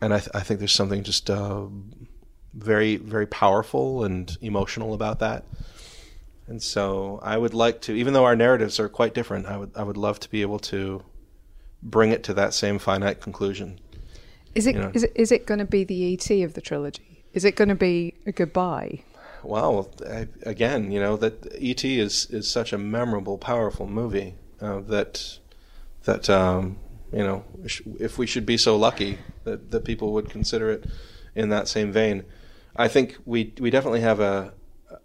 [0.00, 1.66] and I, th- I think there's something just uh,
[2.54, 5.44] very very powerful and emotional about that.
[6.46, 9.72] And so I would like to, even though our narratives are quite different, I would
[9.76, 11.02] I would love to be able to
[11.82, 13.80] bring it to that same finite conclusion.
[14.54, 14.90] Is it You know.
[14.94, 17.24] is it is it going to be the ET of the trilogy?
[17.34, 19.02] Is it going to be a goodbye?
[19.42, 22.00] Well, I, again, you know that E.T.
[22.00, 25.38] is is such a memorable, powerful movie uh, that
[26.06, 26.78] that um,
[27.12, 27.44] you know
[28.00, 30.86] if we should be so lucky that that people would consider it
[31.34, 32.24] in that same vein,
[32.74, 34.54] I think we we definitely have a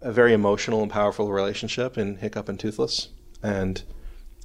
[0.00, 3.08] a very emotional and powerful relationship in Hiccup and Toothless,
[3.42, 3.82] and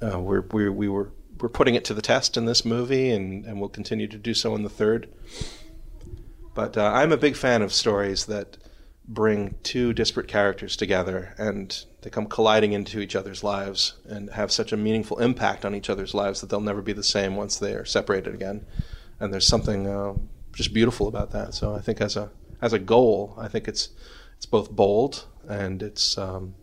[0.02, 3.44] uh, we're we we were we're putting it to the test in this movie, and
[3.44, 5.08] and we'll continue to do so in the third.
[6.54, 8.58] But uh, I'm a big fan of stories that
[9.08, 14.52] bring two disparate characters together and they come colliding into each other's lives and have
[14.52, 17.56] such a meaningful impact on each other's lives that they'll never be the same once
[17.56, 18.66] they are separated again.
[19.18, 20.14] And there's something uh,
[20.52, 21.54] just beautiful about that.
[21.54, 23.88] So I think as a as a goal, I think it's
[24.36, 26.54] it's both bold and it's um,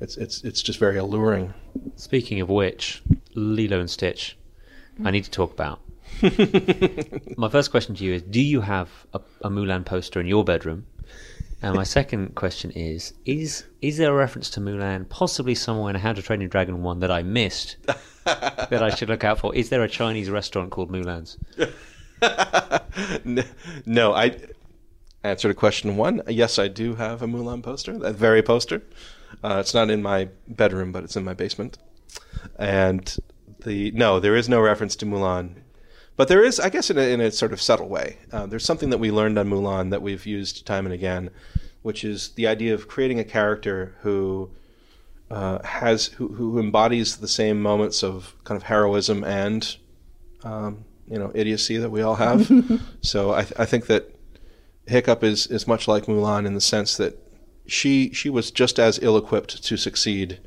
[0.00, 1.52] it's it's it's just very alluring.
[1.96, 3.02] Speaking of which,
[3.34, 4.36] Lilo and Stitch.
[5.04, 5.80] I need to talk about.
[7.36, 10.44] my first question to you is: Do you have a, a Mulan poster in your
[10.44, 10.86] bedroom?
[11.64, 15.96] And my second question is: Is is there a reference to Mulan, possibly somewhere in
[15.96, 17.78] How to Train Your Dragon one that I missed
[18.24, 19.54] that I should look out for?
[19.54, 21.38] Is there a Chinese restaurant called Mulan's?
[23.86, 24.36] No, I
[25.24, 26.22] answer to question one.
[26.28, 28.82] Yes, I do have a Mulan poster, that very poster.
[29.42, 31.78] Uh, it's not in my bedroom, but it's in my basement.
[32.56, 33.16] And
[33.64, 35.62] the no, there is no reference to Mulan,
[36.16, 38.18] but there is, I guess, in a, in a sort of subtle way.
[38.32, 41.30] Uh, there's something that we learned on Mulan that we've used time and again,
[41.82, 44.50] which is the idea of creating a character who
[45.30, 49.76] uh, has who, who embodies the same moments of kind of heroism and
[50.44, 52.50] um, you know idiocy that we all have.
[53.00, 54.14] so I, th- I think that
[54.86, 57.18] Hiccup is is much like Mulan in the sense that
[57.66, 60.40] she she was just as ill equipped to succeed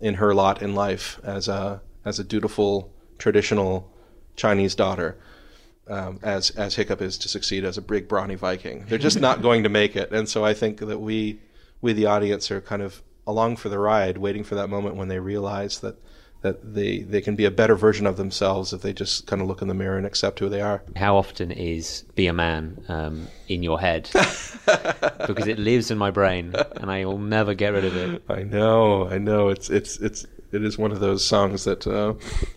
[0.00, 3.90] in her lot in life as a as a dutiful traditional
[4.36, 5.16] Chinese daughter.
[5.88, 9.40] Um, as as Hiccup is to succeed as a big brawny Viking, they're just not
[9.40, 11.38] going to make it, and so I think that we
[11.80, 15.06] we the audience are kind of along for the ride, waiting for that moment when
[15.08, 15.96] they realize that
[16.42, 19.48] that they they can be a better version of themselves if they just kind of
[19.48, 20.82] look in the mirror and accept who they are.
[20.94, 24.10] How often is "Be a Man" um, in your head?
[25.26, 28.22] because it lives in my brain, and I will never get rid of it.
[28.28, 29.48] I know, I know.
[29.48, 32.14] It's it's it's it is one of those songs that, uh,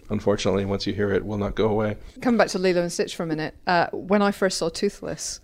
[0.10, 1.98] unfortunately, once you hear it, will not go away.
[2.22, 5.40] Coming back to Lilo and Stitch for a minute, uh, when I first saw Toothless,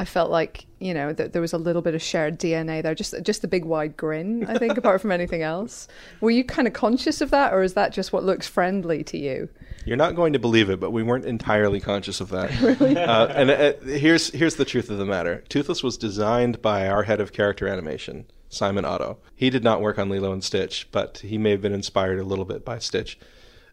[0.00, 2.94] I felt like you know that there was a little bit of shared DNA there.
[2.94, 5.88] Just just the big wide grin, I think, apart from anything else.
[6.22, 9.18] Were you kind of conscious of that, or is that just what looks friendly to
[9.18, 9.50] you?
[9.84, 12.58] You're not going to believe it, but we weren't entirely conscious of that.
[12.80, 12.96] really?
[12.96, 17.02] Uh, and uh, here's here's the truth of the matter: Toothless was designed by our
[17.02, 19.18] head of character animation, Simon Otto.
[19.34, 22.24] He did not work on Lilo and Stitch, but he may have been inspired a
[22.24, 23.18] little bit by Stitch.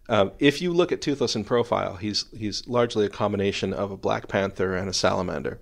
[0.08, 3.98] Um, if you look at Toothless in profile, he's he's largely a combination of a
[3.98, 5.60] Black Panther and a salamander,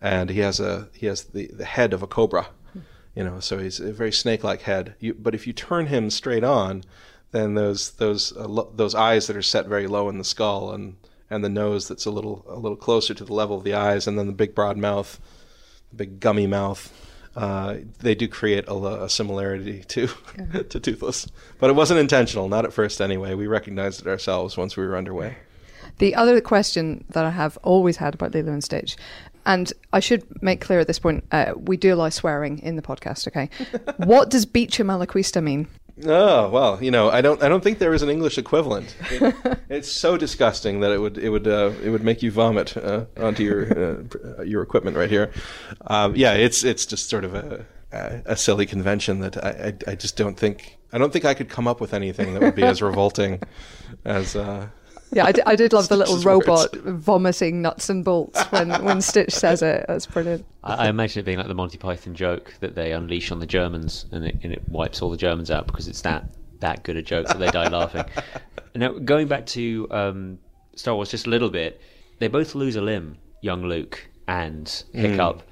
[0.00, 2.48] and he has a he has the, the head of a cobra,
[3.14, 3.38] you know.
[3.38, 4.96] So he's a very snake-like head.
[4.98, 6.82] You, but if you turn him straight on,
[7.30, 10.72] then those those uh, lo- those eyes that are set very low in the skull
[10.72, 10.96] and
[11.30, 14.08] and the nose that's a little a little closer to the level of the eyes,
[14.08, 15.20] and then the big broad mouth,
[15.90, 16.92] the big gummy mouth.
[17.36, 20.06] Uh, they do create a, a similarity to
[20.68, 21.26] to Toothless,
[21.58, 23.34] but it wasn't intentional, not at first anyway.
[23.34, 25.36] We recognized it ourselves once we were underway.
[25.98, 28.96] The other question that I have always had about Lilo and Stitch,
[29.46, 32.82] and I should make clear at this point, uh, we do allow swearing in the
[32.82, 33.26] podcast.
[33.28, 33.50] Okay,
[34.06, 35.68] what does Beecher Malaquista mean?
[36.02, 38.96] Oh well, you know, I don't, I don't think there is an English equivalent.
[39.10, 39.34] It,
[39.68, 43.04] it's so disgusting that it would, it would, uh, it would make you vomit uh,
[43.16, 43.98] onto your
[44.38, 45.30] uh, your equipment right here.
[45.86, 49.48] Um, yeah, it's, it's just sort of a, a silly convention that I,
[49.88, 52.42] I, I, just don't think, I don't think I could come up with anything that
[52.42, 53.40] would be as revolting
[54.04, 54.36] as.
[55.12, 57.04] Yeah, I, d- I did love the little robot words.
[57.04, 59.84] vomiting nuts and bolts when, when Stitch says it.
[59.86, 60.44] That's brilliant.
[60.64, 63.46] I, I, imagine it being like the Monty Python joke that they unleash on the
[63.46, 66.24] Germans and it, and it wipes all the Germans out because it's that
[66.60, 68.04] that good a joke that they die laughing.
[68.76, 70.38] Now, going back to um,
[70.74, 71.80] Star Wars just a little bit,
[72.18, 75.38] they both lose a limb, young Luke and Hiccup.
[75.38, 75.42] Mm.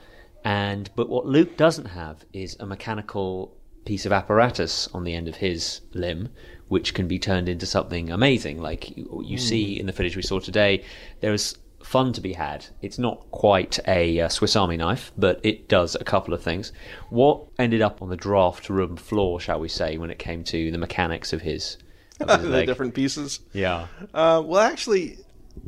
[0.45, 5.29] And but what Luke doesn't have is a mechanical piece of apparatus on the end
[5.29, 6.31] of his limb,
[6.73, 8.59] which can be turned into something amazing.
[8.59, 9.41] Like you, you mm.
[9.41, 10.83] see in the footage we saw today,
[11.21, 12.65] there is fun to be had.
[12.81, 16.73] It's not quite a uh, Swiss Army knife, but it does a couple of things.
[17.11, 20.71] What ended up on the draft room floor, shall we say, when it came to
[20.71, 21.77] the mechanics of his,
[22.21, 23.41] of his the different pieces?
[23.53, 23.89] Yeah.
[24.15, 25.19] Uh, well, actually,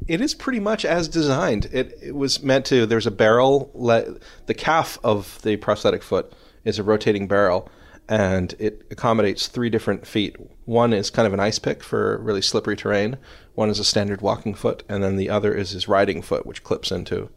[0.09, 1.67] it is pretty much as designed.
[1.67, 2.87] It, it was meant to.
[2.87, 3.71] There's a barrel.
[3.75, 6.33] Le- the calf of the prosthetic foot
[6.65, 7.69] is a rotating barrel
[8.09, 10.37] and it accommodates three different feet.
[10.65, 13.17] One is kind of an ice pick for really slippery terrain.
[13.55, 16.65] One is a standard walking foot, and then the other is his riding foot, which
[16.65, 17.31] clips into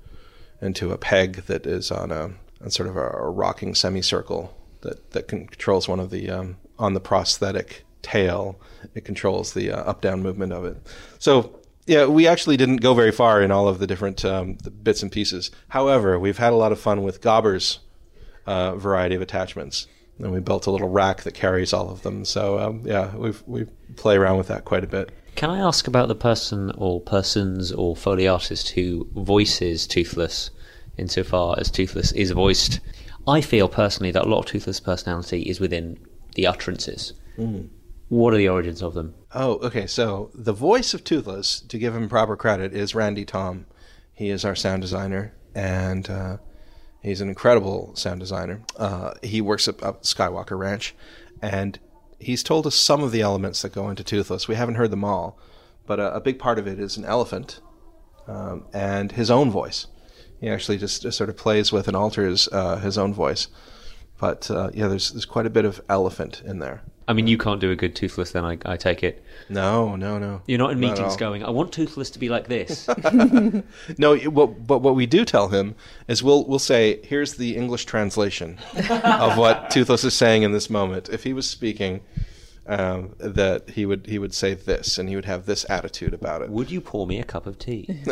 [0.61, 2.31] into a peg that is on a
[2.69, 6.99] sort of a, a rocking semicircle that that controls one of the um, on the
[6.99, 8.59] prosthetic tail.
[8.93, 10.77] It controls the uh, up down movement of it.
[11.19, 14.71] So yeah, we actually didn't go very far in all of the different um, the
[14.71, 15.49] bits and pieces.
[15.69, 17.79] However, we've had a lot of fun with Gobber's
[18.45, 19.87] uh, variety of attachments
[20.19, 22.25] and we built a little rack that carries all of them.
[22.25, 25.11] So um, yeah, we we play around with that quite a bit.
[25.35, 30.49] Can I ask about the person or persons or foley artist who voices Toothless,
[30.97, 32.79] insofar as Toothless is voiced?
[33.27, 35.99] I feel personally that a lot of Toothless personality is within
[36.33, 37.13] the utterances.
[37.37, 37.69] Mm.
[38.09, 39.13] What are the origins of them?
[39.33, 39.85] Oh, okay.
[39.85, 43.65] So the voice of Toothless, to give him proper credit, is Randy Thom.
[44.13, 46.37] He is our sound designer, and uh,
[47.01, 48.61] He's an incredible sound designer.
[48.75, 50.95] Uh, he works at, at Skywalker Ranch,
[51.41, 51.79] and
[52.19, 54.47] he's told us some of the elements that go into Toothless.
[54.47, 55.39] We haven't heard them all,
[55.85, 57.59] but a, a big part of it is an elephant
[58.27, 59.87] um, and his own voice.
[60.41, 63.47] He actually just, just sort of plays with and alters uh, his own voice.
[64.19, 66.83] But uh, yeah, there's there's quite a bit of elephant in there.
[67.09, 69.23] I mean, you can't do a good Toothless, then I, I take it.
[69.47, 70.41] No, no, no.
[70.45, 71.17] You're not in Not meetings all.
[71.17, 72.87] going, I want Toothless to be like this.
[73.97, 75.75] No, it- what, but what we do tell him
[76.09, 78.57] is we'll we'll say, here's the English translation
[78.89, 81.07] of what Toothless is saying in this moment.
[81.09, 82.01] If he was speaking,
[82.65, 86.41] um, that he would he would say this, and he would have this attitude about
[86.41, 86.49] it.
[86.49, 88.03] Would you pour me a cup of tea?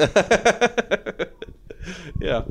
[2.20, 2.44] yeah,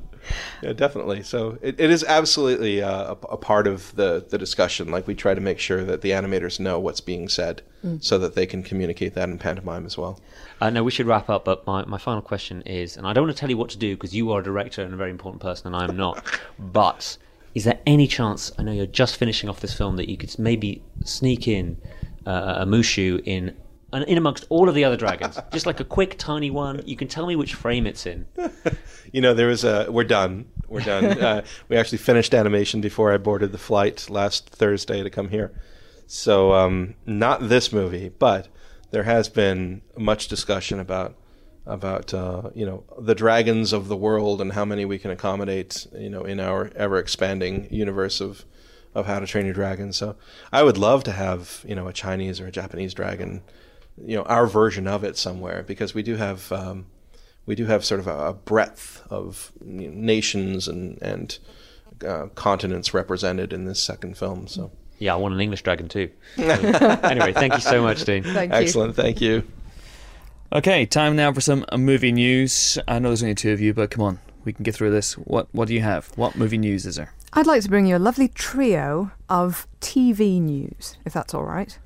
[0.63, 1.23] yeah, definitely.
[1.23, 4.91] So it, it is absolutely uh, a, a part of the the discussion.
[4.91, 7.63] Like we try to make sure that the animators know what's being said,
[8.01, 10.19] so that they can communicate that in pantomime as well.
[10.61, 13.25] Uh, no, we should wrap up, but my, my final question is, and I don't
[13.25, 15.11] want to tell you what to do because you are a director and a very
[15.11, 16.25] important person, and I am not,
[16.59, 17.19] but
[17.55, 20.37] is there any chance, I know you're just finishing off this film, that you could
[20.39, 21.77] maybe sneak in
[22.27, 23.55] uh, a Mushu in
[24.03, 25.39] in amongst all of the other dragons?
[25.53, 26.83] just like a quick, tiny one.
[26.85, 28.27] You can tell me which frame it's in.
[29.15, 29.87] You know, there was a.
[29.89, 30.47] We're done.
[30.67, 31.05] We're done.
[31.23, 35.53] uh, we actually finished animation before I boarded the flight last Thursday to come here.
[36.09, 38.49] So, um, not this movie, but
[38.91, 41.17] there has been much discussion about
[41.65, 45.87] about uh, you know the dragons of the world and how many we can accommodate.
[45.97, 48.45] You know, in our ever expanding universe of
[48.97, 49.93] of How to Train Your Dragon.
[49.93, 50.17] So,
[50.53, 53.43] I would love to have you know a Chinese or a Japanese dragon.
[53.97, 56.51] You know, our version of it somewhere because we do have.
[56.53, 56.87] Um,
[57.47, 61.39] we do have sort of a, a breadth of you know, nations and and
[62.07, 64.47] uh, continents represented in this second film.
[64.47, 66.11] So Yeah, I want an English dragon too.
[66.39, 68.23] anyway, thank you so much, Dean.
[68.23, 68.59] Thank you.
[68.59, 69.47] excellent, thank you.
[70.53, 72.79] Okay, time now for some uh, movie news.
[72.87, 75.15] I know there's only two of you, but come on, we can get through this.
[75.15, 76.09] What What do you have?
[76.17, 77.13] What movie news is there?
[77.33, 81.77] I'd like to bring you a lovely trio of TV news, if that's all right.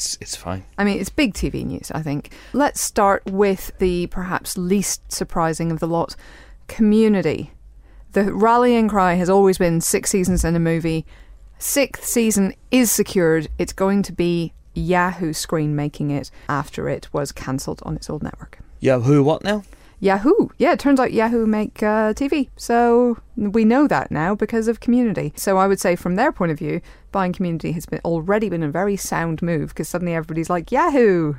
[0.00, 0.64] It's It's fine.
[0.78, 2.32] I mean, it's big TV news, I think.
[2.54, 6.16] Let's start with the perhaps least surprising of the lot
[6.68, 7.50] Community.
[8.12, 11.04] The rallying cry has always been six seasons in a movie.
[11.58, 13.48] Sixth season is secured.
[13.58, 18.22] It's going to be Yahoo Screen making it after it was cancelled on its old
[18.22, 18.58] network.
[18.78, 19.64] Yahoo, what now?
[20.02, 20.48] Yahoo!
[20.56, 22.48] Yeah, it turns out Yahoo make uh, TV.
[22.56, 25.34] So we know that now because of Community.
[25.36, 26.80] So I would say, from their point of view,
[27.12, 31.34] buying Community has been already been a very sound move because suddenly everybody's like, Yahoo!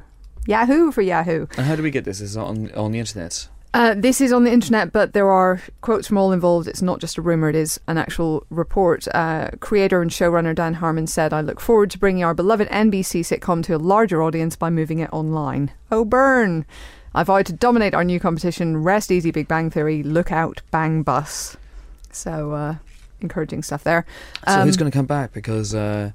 [0.47, 1.47] Yahoo for Yahoo!
[1.57, 2.21] And how do we get this?
[2.21, 3.47] Is it on on the internet?
[3.73, 6.67] Uh, this is on the internet, but there are quotes from all involved.
[6.67, 9.07] It's not just a rumor, it is an actual report.
[9.13, 13.21] Uh, creator and showrunner Dan Harmon said, I look forward to bringing our beloved NBC
[13.21, 15.71] sitcom to a larger audience by moving it online.
[15.89, 16.65] Oh, burn!
[17.15, 18.84] I vowed to dominate our new competition.
[18.84, 20.03] Rest easy, Big Bang Theory.
[20.03, 21.55] Look out, Bang Bus.
[22.12, 22.75] So, uh,
[23.21, 24.05] encouraging stuff there.
[24.47, 25.34] So who's Um, going to come back?
[25.34, 26.12] Because uh,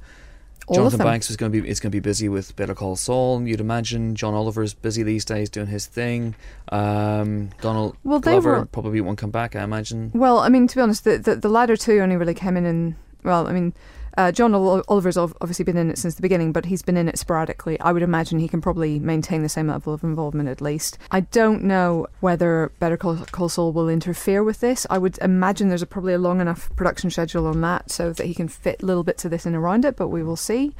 [0.73, 0.99] Jonathan.
[0.99, 3.40] Banks is going to be is going to be busy with Better Call Saul.
[3.47, 6.35] You'd imagine John Oliver's busy these days doing his thing.
[6.73, 9.55] Um, Donald Well, Glover were- probably won't come back.
[9.55, 10.11] I imagine.
[10.14, 12.66] Well, I mean, to be honest, the, the, the latter two only really came in
[12.66, 12.97] in.
[13.23, 13.75] Well, I mean,
[14.17, 17.19] uh, John Oliver's obviously been in it since the beginning, but he's been in it
[17.19, 17.79] sporadically.
[17.81, 20.99] I would imagine he can probably maintain the same level of involvement at least.
[21.11, 24.87] I don't know whether Better Call, Saul will interfere with this.
[24.89, 28.27] I would imagine there's a, probably a long enough production schedule on that so that
[28.27, 30.75] he can fit little bits of this in around it, but we will see.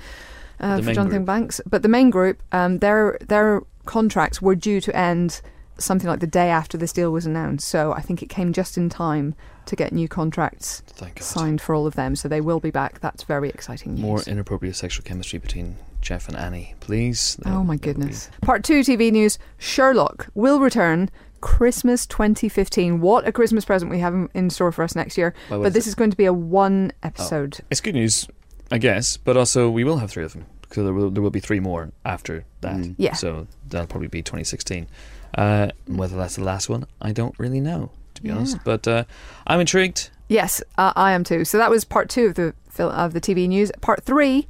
[0.59, 1.27] Uh, for Jonathan group.
[1.27, 5.43] Banks, but the main group, um, their their contracts were due to end
[5.79, 7.69] something like the day after this deal was announced.
[7.69, 9.35] So I think it came just in time
[9.67, 10.83] to get new contracts
[11.21, 12.17] signed for all of them.
[12.17, 13.01] So they will be back.
[13.01, 14.03] That's very exciting news.
[14.03, 17.37] More inappropriate sexual chemistry between Jeff and Annie, please.
[17.43, 18.31] That- oh my goodness.
[18.43, 21.11] Part two TV news Sherlock will return.
[21.43, 23.01] Christmas 2015.
[23.01, 25.35] What a Christmas present we have in- store for us next year.
[25.49, 25.91] But is this it?
[25.91, 27.61] is going to be a one episode.
[27.71, 28.27] It's good news,
[28.71, 31.31] I guess, but also we will have three of them because there will, there will
[31.31, 32.77] be three more after that.
[32.77, 32.95] Mm.
[32.99, 33.13] Yeah.
[33.13, 34.89] So that'll probably be 2016.
[35.37, 38.37] Uh, whether that's the last one, I don't really know, to be Yeah.
[38.37, 38.59] honest.
[38.65, 39.05] But uh,
[39.47, 40.11] I'm intrigued.
[40.29, 41.45] Yes, uh, I am too.
[41.45, 43.71] So that was part two of the of the TV news.
[43.81, 44.47] Part three,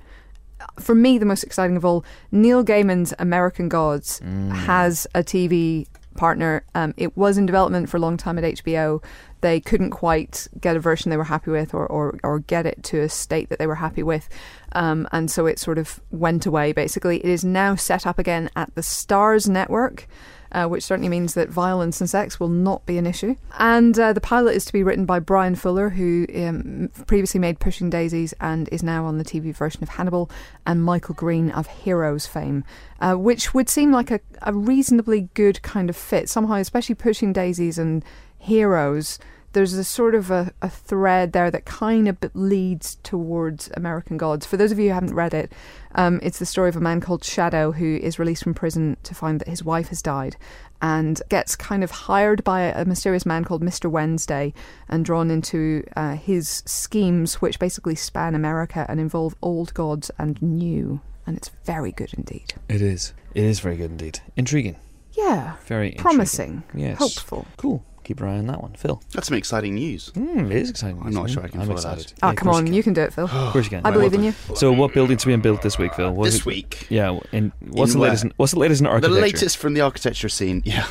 [0.80, 6.64] for me, the most exciting of all, Neil Gaiman's American Gods has a TV partner.
[6.74, 9.02] Um, it was in development for a long time at HBO.
[9.42, 12.82] They couldn't quite get a version they were happy with, or or, or get it
[12.84, 14.28] to a state that they were happy with,
[14.72, 16.72] um, and so it sort of went away.
[16.72, 20.08] Basically, it is now set up again at the Starz Network
[20.52, 23.36] uh, which certainly means that violence and sex will not be an issue.
[23.58, 27.60] And uh, the pilot is to be written by Bryan Fuller, who um, previously made
[27.60, 30.30] Pushing Daisies and is now on the TV version of Hannibal,
[30.66, 32.64] and Michael Green of Heroes fame,
[33.00, 36.28] uh, which would seem like a, a reasonably good kind of fit.
[36.28, 38.04] Somehow, especially Pushing Daisies and
[38.38, 39.18] Heroes.
[39.56, 44.44] There's a sort of a, a thread there that kind of leads towards American Gods.
[44.44, 45.50] For those of you who haven't read it,
[45.94, 49.14] um, it's the story of a man called Shadow who is released from prison to
[49.14, 50.36] find that his wife has died
[50.82, 53.90] and gets kind of hired by a mysterious man called Mr.
[53.90, 54.52] Wednesday
[54.90, 60.40] and drawn into uh, his schemes, which basically span America and involve old gods and
[60.42, 61.00] new.
[61.26, 62.52] And it's very good indeed.
[62.68, 63.14] It is.
[63.34, 64.20] It is very good indeed.
[64.36, 64.76] Intriguing.
[65.12, 65.54] Yeah.
[65.64, 66.02] Very intriguing.
[66.02, 66.62] Promising.
[66.74, 66.98] Yes.
[66.98, 67.46] Hopeful.
[67.56, 67.82] Cool.
[68.06, 69.02] Keep an eye on that one, Phil.
[69.12, 70.12] That's some exciting news.
[70.14, 71.00] Mm, it is exciting.
[71.04, 72.06] I'm not sure I can I'm follow excited.
[72.06, 72.14] that.
[72.22, 72.72] Oh, Yeah, come course on.
[72.72, 73.24] You can do it, Phil.
[73.32, 73.84] Of course you can.
[73.84, 74.32] I believe in you.
[74.54, 76.12] So, what buildings are being built this week, Phil?
[76.12, 77.18] What's This it- week, Yeah.
[77.32, 78.24] In, what's In the latest?
[78.24, 78.30] where?
[78.30, 79.14] In, what's the latest in architecture?
[79.14, 80.62] the latest from the architecture scene.
[80.64, 80.86] Yeah,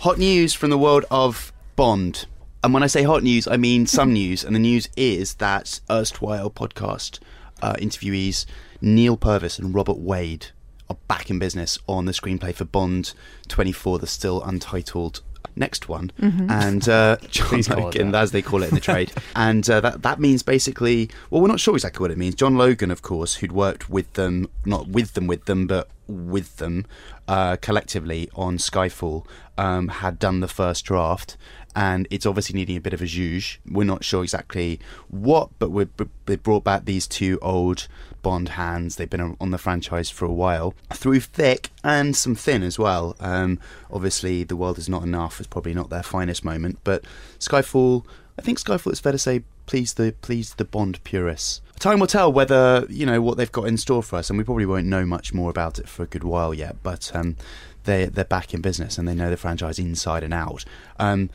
[0.00, 2.26] hot news from the world of Bond.
[2.64, 4.42] And when I say hot news, I mean some news.
[4.42, 7.20] And the news is that erstwhile podcast
[7.62, 8.44] uh, interviewees
[8.80, 10.48] Neal Purvis and Robert Wade
[10.90, 13.12] are back in business on the screenplay for Bond
[13.48, 15.22] 24, the still untitled
[15.54, 16.10] next one.
[16.18, 19.12] And uh, John Please Logan, as they call it in the trade.
[19.34, 22.34] and uh, that, that means basically, well, we're not sure exactly what it means.
[22.34, 26.56] John Logan, of course, who'd worked with them, not with them, with them, but with
[26.56, 26.86] them
[27.28, 29.26] uh, collectively on Skyfall,
[29.58, 31.36] um, had done the first draft.
[31.76, 33.58] And it's obviously needing a bit of a zhuzh.
[33.70, 37.86] We're not sure exactly what, but we've brought back these two old
[38.22, 38.96] Bond hands.
[38.96, 42.78] They've been on- on the franchise for a while, through thick and some thin as
[42.78, 43.14] well.
[43.20, 43.60] Um,
[43.92, 47.04] obviously, The World Is Not Enough is probably not their finest moment, but
[47.38, 48.04] Skyfall,
[48.38, 51.60] I think Skyfall, it's fair to say, pleased the pleased the Bond purists.
[51.78, 54.44] Time will tell whether you know what they've got in store for us, and we
[54.44, 56.76] probably won't know much more about it for a good while yet.
[56.82, 57.36] But um,
[57.84, 60.64] they they're back in business and they know the franchise inside and out.
[60.98, 61.28] Um,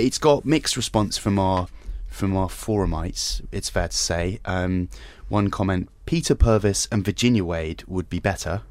[0.00, 1.68] it's got mixed response from our
[2.08, 3.40] from our forumites.
[3.52, 4.40] It's fair to say.
[4.44, 4.88] Um,
[5.28, 8.62] one comment: Peter Purvis and Virginia Wade would be better.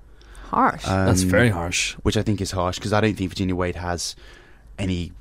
[0.47, 0.83] Harsh.
[0.83, 1.93] That's Um, very harsh.
[2.01, 4.15] which I think is harsh because I don't think Virginia Wade has
[4.77, 5.11] any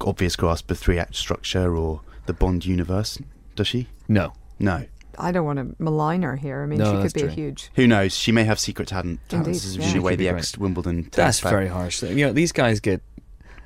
[0.00, 3.18] obvious grasp of three act structure or the Bond universe.
[3.56, 3.88] Does she?
[4.08, 4.32] No.
[4.58, 4.84] No.
[5.20, 6.62] I don't want to malign her here.
[6.62, 7.70] I mean, No, she could that's be a huge.
[7.74, 8.16] Who knows?
[8.16, 9.18] She may have secret talent.
[9.28, 9.76] talents Indeed, yeah.
[9.78, 11.08] Virginia She Wade, could be the ex Wimbledon.
[11.10, 12.02] That's very harsh.
[12.04, 13.02] You know, these guys get.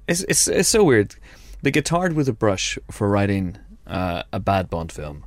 [0.08, 1.14] It's it's it's so weird.
[1.62, 5.24] They get tarred with a brush for writing uh, a bad Bond film,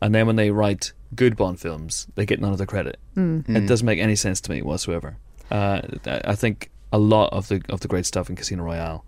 [0.00, 2.98] and then when they write good Bond films, they get none of the credit.
[3.16, 3.48] Mm.
[3.48, 5.16] It doesn't make any sense to me whatsoever.
[5.50, 9.04] Uh, I I think a lot of the of the great stuff in Casino Royale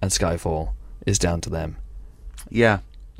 [0.00, 0.72] and Skyfall
[1.06, 1.76] is down to them.
[2.50, 2.78] Yeah.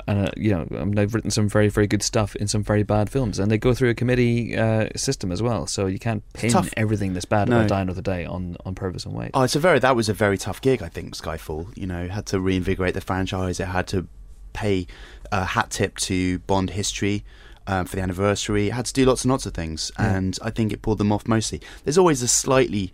[0.08, 2.82] And uh, you know, I they've written some very very good stuff in some very
[2.82, 5.66] bad films, and they go through a committee uh, system as well.
[5.66, 6.72] So you can't pin tough.
[6.76, 7.58] everything that's bad No.
[7.58, 9.30] about Die Another Day on on Purvis and Wade.
[9.34, 10.82] Oh, it's a very that was a very tough gig.
[10.82, 11.76] I think Skyfall.
[11.76, 13.60] You know, had to reinvigorate the franchise.
[13.60, 14.08] It had to
[14.54, 14.86] pay
[15.30, 17.24] a hat tip to Bond history.
[17.64, 20.16] Um, for the anniversary, it had to do lots and lots of things, Yeah.
[20.16, 21.60] and I think it pulled them off mostly.
[21.84, 22.92] There's always a slightly,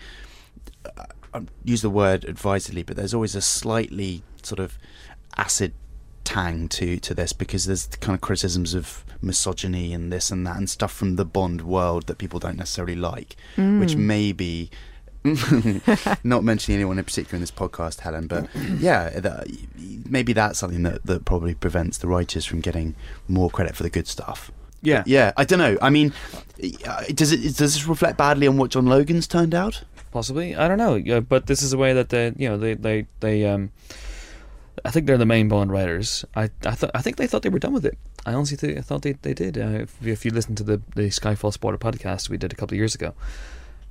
[1.33, 4.79] uh, use the word advisedly, but there's always a slightly sort of
[5.39, 5.73] acid
[6.35, 10.47] tang to to this because there's the kind of criticisms of misogyny and this and
[10.47, 14.07] that and stuff from the Bond world that people don't necessarily like, which Mm.
[14.13, 14.71] may be
[16.25, 18.49] not mentioning anyone in particular in this podcast, Helen, but
[18.79, 19.47] yeah, that,
[20.09, 22.95] maybe that's something that, that probably prevents the writers from getting
[23.27, 24.51] more credit for the good stuff.
[24.83, 25.77] yeah, Yeah, I don't know.
[25.83, 26.13] I mean,
[26.87, 29.83] uh, does it does this reflect badly on what John Logan's turned out?
[30.11, 30.57] possibly.
[30.57, 33.07] I don't know, yeah, but this is a way that they, you know, they they
[33.21, 33.71] they um.
[34.85, 36.25] I think they're the main Bond writers.
[36.37, 37.99] I I thought I think they thought they were done with it.
[38.27, 39.57] I honestly th- I thought they they did.
[39.59, 42.75] Uh, if, if you listen to the the Skyfall Spoiler podcast we did a couple
[42.75, 43.15] of years ago,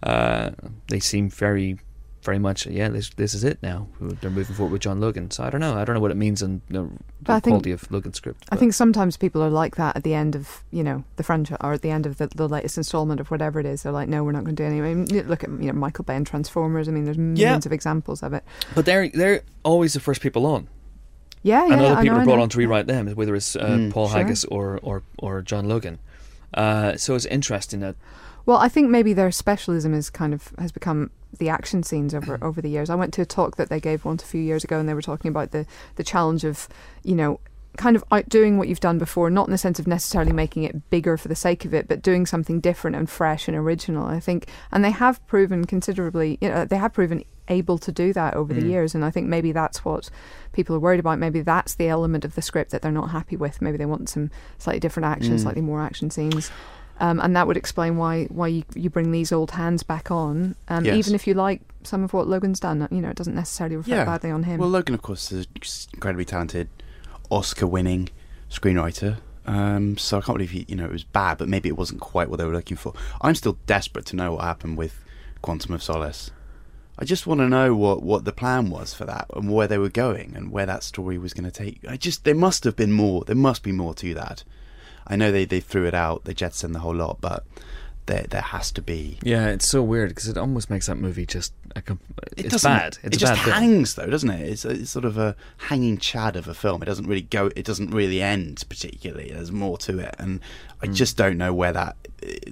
[0.03, 0.51] uh,
[0.89, 1.79] they seem very
[2.23, 3.87] very much yeah this this is it now.
[4.01, 5.31] They're moving forward with John Logan.
[5.31, 5.75] So I don't know.
[5.77, 6.89] I don't know what it means in the,
[7.21, 8.43] But I the think- quality of Logan's script.
[8.51, 11.57] I think sometimes people are like that at the end of you know the franchise
[11.61, 13.83] or at the end of the, the latest installment of whatever it is.
[13.83, 14.79] They're like, no, we're not going to do any.
[14.81, 16.89] I mean, look at you know Michael Bay and Transformers.
[16.89, 18.43] I mean, there's millions of examples of it.
[18.75, 20.67] But they're they're always the first people on.
[21.47, 21.73] Yeah, yeah.
[21.73, 23.91] and other I people know, are brought on to rewrite them, whether it's uh, Mm.
[23.93, 24.17] Paul Sure.
[24.17, 25.97] Haggis or, or, or John Logan.
[26.53, 27.95] Uh, so it's interesting that
[28.45, 32.37] Well, I think maybe their specialism is kind of has become the action scenes over
[32.41, 32.89] over the years.
[32.89, 34.93] I went to a talk that they gave once a few years ago, and they
[34.93, 36.67] were talking about the the challenge of
[37.03, 37.39] you know
[37.77, 40.89] kind of outdoing what you've done before, not in the sense of necessarily making it
[40.89, 44.05] bigger for the sake of it, but doing something different and fresh and original.
[44.05, 46.37] I think, and they have proven considerably.
[46.41, 48.69] You know, they have proven able to do that over the Mm.
[48.69, 50.09] years, and I think maybe that's what
[50.51, 51.17] people are worried about.
[51.17, 53.61] Maybe that's the element of the script that they're not happy with.
[53.61, 55.39] Maybe they want some slightly different action, Mm.
[55.39, 56.51] slightly more action scenes.
[56.99, 60.55] Um, and that would explain why why you, you bring these old hands back on,
[60.67, 60.95] um, Yes.
[60.97, 62.85] even if you like some of what Logan's done.
[62.91, 64.03] You know, it doesn't necessarily reflect Yeah.
[64.05, 64.59] badly on him.
[64.59, 65.47] Well, Logan, of course, is
[65.93, 66.67] incredibly talented,
[67.29, 68.09] Oscar-winning
[68.49, 69.19] screenwriter.
[69.45, 72.01] Um, so I can't believe he, you know it was bad, but maybe it wasn't
[72.01, 72.93] quite what they were looking for.
[73.21, 75.03] I'm still desperate to know what happened with
[75.41, 76.31] Quantum of Solace.
[76.99, 79.77] I just want to know what, what the plan was for that and where they
[79.77, 81.79] were going and where that story was going to take.
[81.87, 83.23] I just there must have been more.
[83.23, 84.43] There must be more to that.
[85.05, 87.45] I know they, they threw it out, they jettisoned the whole lot, but
[88.07, 89.19] there there has to be.
[89.23, 91.99] Yeah, it's so weird because it almost makes that movie just a com-
[92.35, 92.97] It it's bad.
[93.03, 94.41] It's it just bad hangs though, doesn't it?
[94.49, 96.81] It's, it's sort of a hanging chad of a film.
[96.81, 97.51] It doesn't really go.
[97.55, 99.31] It doesn't really end particularly.
[99.31, 100.39] There's more to it, and
[100.81, 100.93] I Hmm.
[100.93, 101.95] just don't know where that
[102.25, 102.51] uh,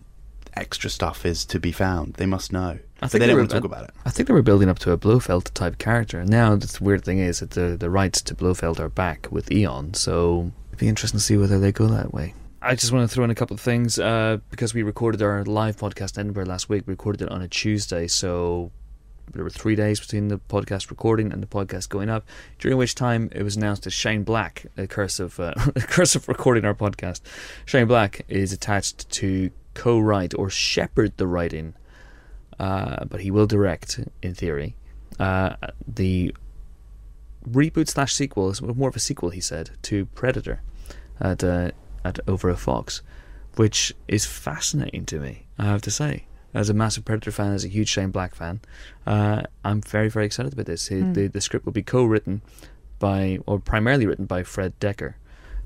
[0.53, 2.13] extra stuff is to be found.
[2.13, 3.91] They must know, I but think they they don't were- want to talk about it.
[4.05, 6.19] I think they were building up to a Blofeld type character.
[6.19, 9.51] And now the weird thing is that the the rights to Blofeld are back with
[9.51, 12.33] Eon, so it'd be interesting to see whether they go that way.
[12.65, 15.43] I just want to throw in a couple of things uh, because we recorded our
[15.45, 16.87] live podcast in Edinburgh last week.
[16.87, 18.71] We recorded it on a Tuesday, so
[19.31, 22.25] there were three days between the podcast recording and the podcast going up.
[22.57, 26.15] During which time it was announced that Shane Black, a curse of uh, a curse
[26.15, 27.21] of recording our podcast,
[27.65, 31.75] Shane Black is attached to co-write or shepherd the writing
[32.59, 34.75] uh, but he will direct, in theory,
[35.19, 35.55] uh,
[35.87, 36.33] the
[37.47, 38.49] reboot slash sequel.
[38.49, 40.61] Is more of a sequel, he said, to Predator
[41.19, 41.43] at
[42.05, 43.01] at over a Fox,
[43.55, 45.45] which is fascinating to me.
[45.57, 48.61] I have to say, as a massive Predator fan, as a huge Shane Black fan,
[49.05, 50.87] uh, I'm very very excited about this.
[50.87, 52.41] He- The the script will be co-written
[52.99, 55.15] by, or primarily written by Fred Dekker.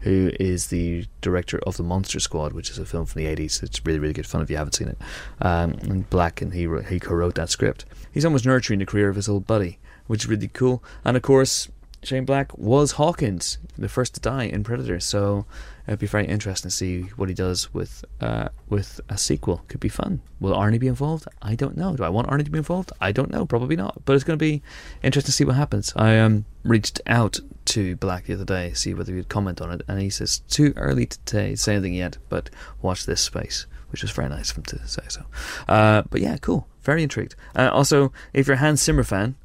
[0.03, 3.61] Who is the director of the Monster Squad, which is a film from the eighties?
[3.61, 4.97] It's really, really good fun if you haven't seen it.
[5.41, 7.83] Um, and Black, and he he co-wrote that script.
[8.13, 9.77] He's almost nurturing the career of his old buddy,
[10.07, 10.81] which is really cool.
[11.03, 11.67] And of course,
[12.01, 14.99] Shane Black was Hawkins, the first to die in Predator.
[14.99, 15.45] So
[15.87, 19.63] it'd be very interesting to see what he does with uh, with a sequel.
[19.67, 20.21] Could be fun.
[20.39, 21.27] Will Arnie be involved?
[21.41, 21.95] I don't know.
[21.95, 22.91] Do I want Arnie to be involved?
[23.01, 23.45] I don't know.
[23.45, 24.05] Probably not.
[24.05, 24.61] But it's going to be
[25.03, 25.91] interesting to see what happens.
[25.95, 29.81] I um, reached out to Black the other day, see whether he'd comment on it,
[29.87, 32.49] and he says too early to t- say anything yet, but
[32.81, 33.65] watch this space.
[33.91, 35.25] Which was very nice of him to say so.
[35.67, 36.67] Uh, but yeah, cool.
[36.83, 37.35] Very intrigued.
[37.55, 39.35] Uh, also, if you're a Hans Zimmer fan,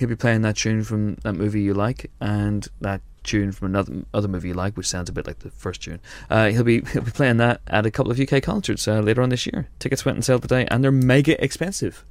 [0.00, 4.02] he'll be playing that tune from that movie you like and that tune from another
[4.12, 6.00] other movie you like, which sounds a bit like the first tune.
[6.28, 9.22] Uh, he'll be he'll be playing that at a couple of UK concerts uh, later
[9.22, 9.68] on this year.
[9.78, 12.04] Tickets went on sale today, and they're mega expensive.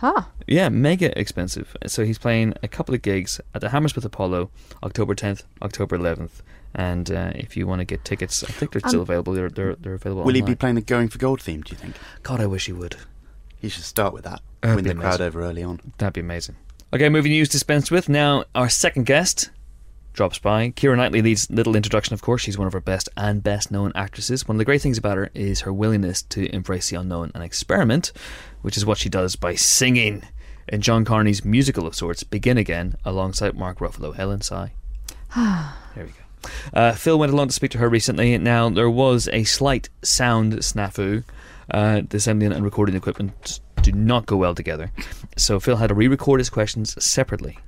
[0.00, 0.24] Huh.
[0.46, 1.74] Yeah, mega expensive.
[1.86, 4.50] So he's playing a couple of gigs at the Hammersmith Apollo,
[4.82, 6.42] October 10th, October 11th.
[6.74, 9.32] And uh, if you want to get tickets, I think they're still Um, available.
[9.32, 10.24] They're they're, they're available.
[10.24, 11.62] Will he be playing the Going for Gold theme?
[11.62, 12.96] Do you think God, I wish he would.
[13.58, 14.42] he should start with that?
[14.60, 15.80] That'd Win be the crowd over early on.
[15.96, 16.56] That'd be amazing.
[16.94, 18.08] Okay, movie news dispensed with.
[18.08, 19.50] Now, our second guest
[20.12, 20.70] drops by.
[20.70, 22.42] Keira Knightley leads little introduction, of course.
[22.42, 24.46] She's one of our best and best known actresses.
[24.46, 27.42] One of the great things about her is her willingness to embrace the unknown and
[27.42, 28.12] experiment,
[28.62, 30.22] which is what she does by singing
[30.68, 34.14] in John Carney's musical of sorts, Begin Again, alongside Mark Ruffalo.
[34.14, 34.72] Helen Sigh.
[35.34, 36.50] there we go.
[36.72, 38.38] Uh, Phil went along to speak to her recently.
[38.38, 41.24] Now, there was a slight sound snafu.
[41.68, 44.90] Uh, the assembly and recording equipment do not go well together.
[45.36, 47.58] So Phil had to re-record his questions separately.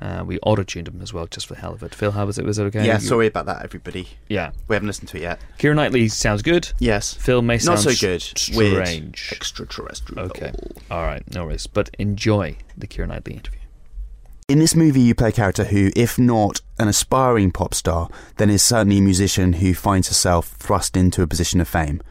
[0.00, 1.94] Uh, we auto-tuned him as well, just for the hell of it.
[1.94, 2.44] Phil, how was it?
[2.44, 2.84] Was it okay?
[2.84, 4.08] Yeah, You- sorry about that, everybody.
[4.28, 4.50] Yeah.
[4.66, 5.40] We haven't listened to it yet.
[5.60, 6.72] Keira Knightley sounds good.
[6.80, 7.14] Yes.
[7.14, 8.20] Phil may Not so good.
[8.20, 8.84] s- Weird.
[8.86, 9.28] strange.
[9.30, 10.24] Extraterrestrial.
[10.26, 10.52] Okay.
[10.90, 11.22] All right.
[11.32, 11.68] No worries.
[11.68, 13.60] But enjoy the Keira Knightley interview.
[14.48, 18.08] In this movie, you play a character who, if not an aspiring pop star,
[18.38, 22.02] then is certainly a musician who finds herself thrust into a position of fame.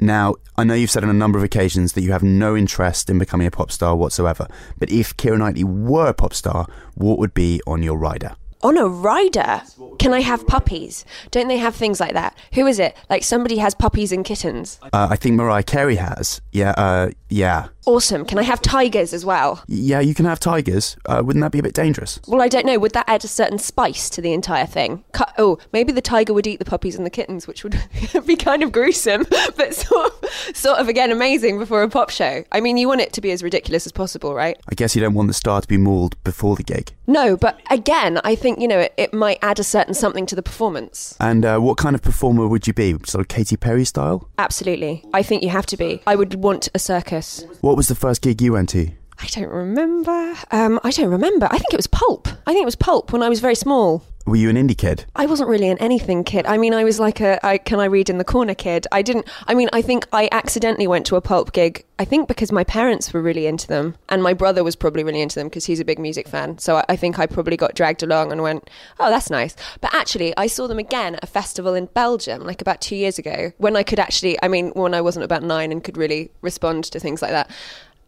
[0.00, 3.10] Now, I know you've said on a number of occasions that you have no interest
[3.10, 4.48] in becoming a pop star whatsoever,
[4.78, 8.34] but if Keira Knightley were a pop star, what would be on your rider?
[8.62, 9.62] On a rider.
[9.98, 11.04] Can I have puppies?
[11.30, 12.36] Don't they have things like that?
[12.54, 12.96] Who is it?
[13.08, 14.78] Like somebody has puppies and kittens.
[14.92, 16.40] Uh, I think Mariah Carey has.
[16.52, 17.68] Yeah, uh, yeah.
[17.86, 18.24] Awesome.
[18.24, 19.62] Can I have tigers as well?
[19.66, 20.96] Yeah, you can have tigers.
[21.06, 22.20] Uh, wouldn't that be a bit dangerous?
[22.28, 22.78] Well, I don't know.
[22.78, 25.02] Would that add a certain spice to the entire thing?
[25.12, 27.80] Cut, oh, maybe the tiger would eat the puppies and the kittens, which would
[28.26, 29.24] be kind of gruesome,
[29.56, 32.44] but sort of, sort of again amazing before a pop show.
[32.52, 34.58] I mean, you want it to be as ridiculous as possible, right?
[34.70, 36.92] I guess you don't want the star to be mauled before the gig.
[37.06, 40.34] No, but again, I think you know it, it might add a certain something to
[40.34, 41.16] the performance.
[41.20, 42.92] And uh, what kind of performer would you be?
[43.04, 44.28] Sort of Katy Perry style?
[44.38, 46.02] Absolutely, I think you have to be.
[46.06, 47.44] I would want a circus.
[47.60, 48.90] What was the first gig you went to?
[49.22, 50.34] I don't remember.
[50.50, 51.46] Um, I don't remember.
[51.50, 52.26] I think it was Pulp.
[52.46, 54.02] I think it was Pulp when I was very small.
[54.26, 55.06] Were you an indie kid?
[55.16, 56.46] I wasn't really an anything kid.
[56.46, 58.86] I mean, I was like a I, can I read in the corner kid.
[58.92, 59.26] I didn't.
[59.46, 61.84] I mean, I think I accidentally went to a Pulp gig.
[61.98, 65.22] I think because my parents were really into them, and my brother was probably really
[65.22, 66.58] into them because he's a big music fan.
[66.58, 68.68] So I, I think I probably got dragged along and went,
[68.98, 69.56] oh, that's nice.
[69.80, 73.18] But actually, I saw them again at a festival in Belgium, like about two years
[73.18, 74.38] ago, when I could actually.
[74.42, 77.50] I mean, when I wasn't about nine and could really respond to things like that.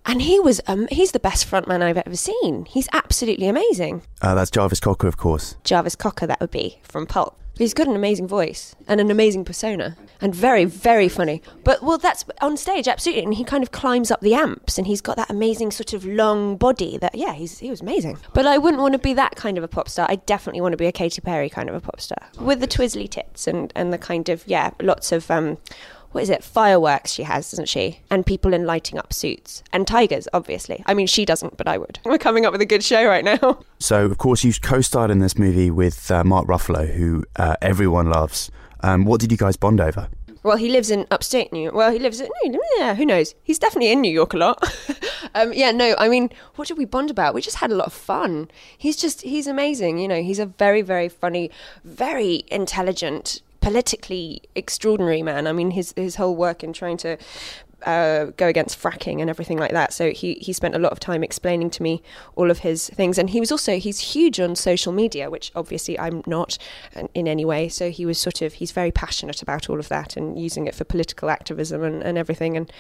[0.04, 2.66] And he was, um, he's the best frontman I've ever seen.
[2.66, 4.02] He's absolutely amazing.
[4.20, 5.56] Uh, that's Jarvis Cocker, of course.
[5.64, 7.38] Jarvis Cocker, that would be from Pulp.
[7.58, 11.42] He's got an amazing voice and an amazing persona and very, very funny.
[11.64, 13.24] But, well, that's on stage, absolutely.
[13.24, 16.04] And he kind of climbs up the amps and he's got that amazing sort of
[16.04, 18.18] long body that, yeah, he's, he was amazing.
[18.32, 20.06] But I wouldn't want to be that kind of a pop star.
[20.08, 22.66] I definitely want to be a Katy Perry kind of a pop star with the
[22.66, 25.58] twizzly tits and, and the kind of, yeah, lots of, um,
[26.12, 28.00] what is it, fireworks she has, doesn't she?
[28.10, 29.62] And people in lighting up suits.
[29.72, 30.82] And tigers, obviously.
[30.86, 31.98] I mean, she doesn't, but I would.
[32.04, 33.64] We're coming up with a good show right now.
[33.82, 38.08] So, of course, you co-starred in this movie with uh, Mark Ruffalo, who uh, everyone
[38.08, 38.48] loves.
[38.78, 40.08] Um, what did you guys bond over?
[40.44, 41.74] Well, he lives in upstate New York.
[41.74, 42.28] Well, he lives in,
[42.76, 43.34] yeah, who knows?
[43.42, 44.62] He's definitely in New York a lot.
[45.34, 47.34] um, yeah, no, I mean, what did we bond about?
[47.34, 48.50] We just had a lot of fun.
[48.76, 49.98] He's just, he's amazing.
[49.98, 51.50] You know, he's a very, very funny,
[51.84, 55.46] very intelligent, politically extraordinary man.
[55.46, 57.16] I mean, his, his whole work in trying to
[57.86, 59.92] uh, go against fracking and everything like that.
[59.92, 62.02] So he he spent a lot of time explaining to me
[62.36, 65.98] all of his things, and he was also he's huge on social media, which obviously
[65.98, 66.58] I'm not
[67.14, 67.68] in any way.
[67.68, 70.74] So he was sort of he's very passionate about all of that and using it
[70.74, 72.72] for political activism and, and everything, and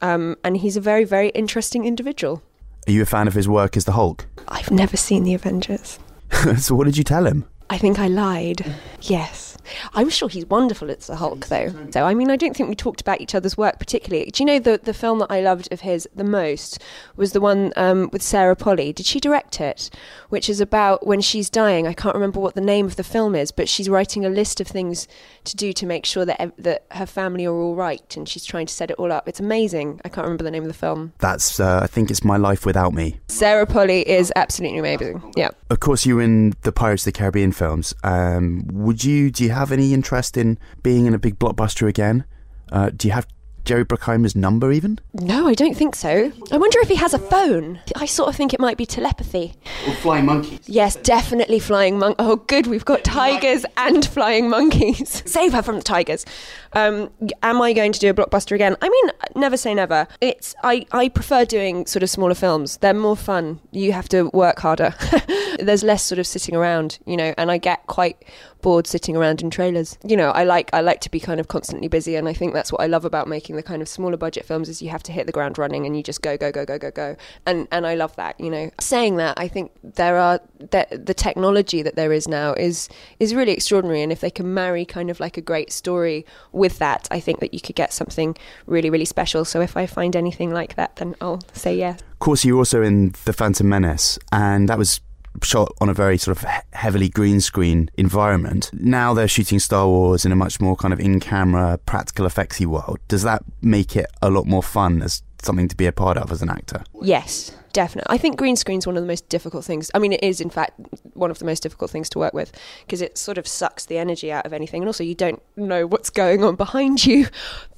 [0.00, 2.42] um, and he's a very very interesting individual.
[2.88, 4.26] Are you a fan of his work as the Hulk?
[4.48, 5.98] I've never seen the Avengers.
[6.58, 7.44] so, what did you tell him?
[7.68, 8.74] I think I lied.
[9.02, 9.49] Yes.
[9.94, 11.72] I'm sure he's wonderful as the Hulk, though.
[11.90, 14.30] So, I mean, I don't think we talked about each other's work particularly.
[14.30, 16.80] Do you know the, the film that I loved of his the most
[17.16, 18.92] was the one um, with Sarah Polley?
[18.92, 19.90] Did she direct it?
[20.28, 21.86] Which is about when she's dying.
[21.86, 24.60] I can't remember what the name of the film is, but she's writing a list
[24.60, 25.06] of things
[25.44, 28.44] to do to make sure that, ev- that her family are all right, and she's
[28.44, 29.28] trying to set it all up.
[29.28, 30.00] It's amazing.
[30.04, 31.12] I can't remember the name of the film.
[31.18, 33.20] That's, uh, I think it's My Life Without Me.
[33.28, 35.32] Sarah Polley is absolutely amazing.
[35.36, 35.50] Yeah.
[35.68, 37.94] Of course, you were in the Pirates of the Caribbean films.
[38.02, 42.24] Um, would you, do you have any interest in being in a big blockbuster again?
[42.72, 43.26] Uh, do you have
[43.64, 44.98] Jerry Bruckheimer's number even?
[45.12, 46.32] No, I don't think so.
[46.50, 47.78] I wonder if he has a phone.
[47.94, 49.54] I sort of think it might be telepathy.
[49.86, 50.60] Or flying monkeys?
[50.66, 52.16] Yes, definitely flying monk.
[52.18, 55.22] Oh, good, we've got tigers and flying monkeys.
[55.30, 56.24] Save her from the tigers.
[56.72, 57.10] Um,
[57.42, 58.76] am I going to do a blockbuster again?
[58.80, 60.08] I mean, never say never.
[60.20, 62.78] It's I, I prefer doing sort of smaller films.
[62.78, 63.60] They're more fun.
[63.72, 64.94] You have to work harder.
[65.60, 68.24] There's less sort of sitting around, you know, and I get quite
[68.62, 69.98] bored sitting around in trailers.
[70.04, 72.54] You know, I like I like to be kind of constantly busy, and I think
[72.54, 75.02] that's what I love about making the kind of smaller budget films is you have
[75.04, 77.68] to hit the ground running and you just go go go go go go, and
[77.72, 78.38] and I love that.
[78.40, 80.40] You know, saying that I think there are
[80.70, 82.88] that the technology that there is now is
[83.18, 86.78] is really extraordinary, and if they can marry kind of like a great story with
[86.78, 88.36] that, I think that you could get something
[88.66, 89.44] really really special.
[89.44, 92.00] So if I find anything like that, then I'll say yes.
[92.00, 95.00] Of course, you were also in The Phantom Menace, and that was
[95.42, 98.70] shot on a very sort of heavily green screen environment.
[98.72, 102.66] Now they're shooting Star Wars in a much more kind of in camera, practical effectsy
[102.66, 102.98] world.
[103.08, 106.30] Does that make it a lot more fun as something to be a part of
[106.32, 106.84] as an actor?
[107.00, 108.14] Yes, definitely.
[108.14, 109.90] I think green screen's one of the most difficult things.
[109.94, 110.72] I mean, it is in fact
[111.14, 112.52] one of the most difficult things to work with
[112.84, 115.86] because it sort of sucks the energy out of anything, and also you don't know
[115.86, 117.26] what's going on behind you.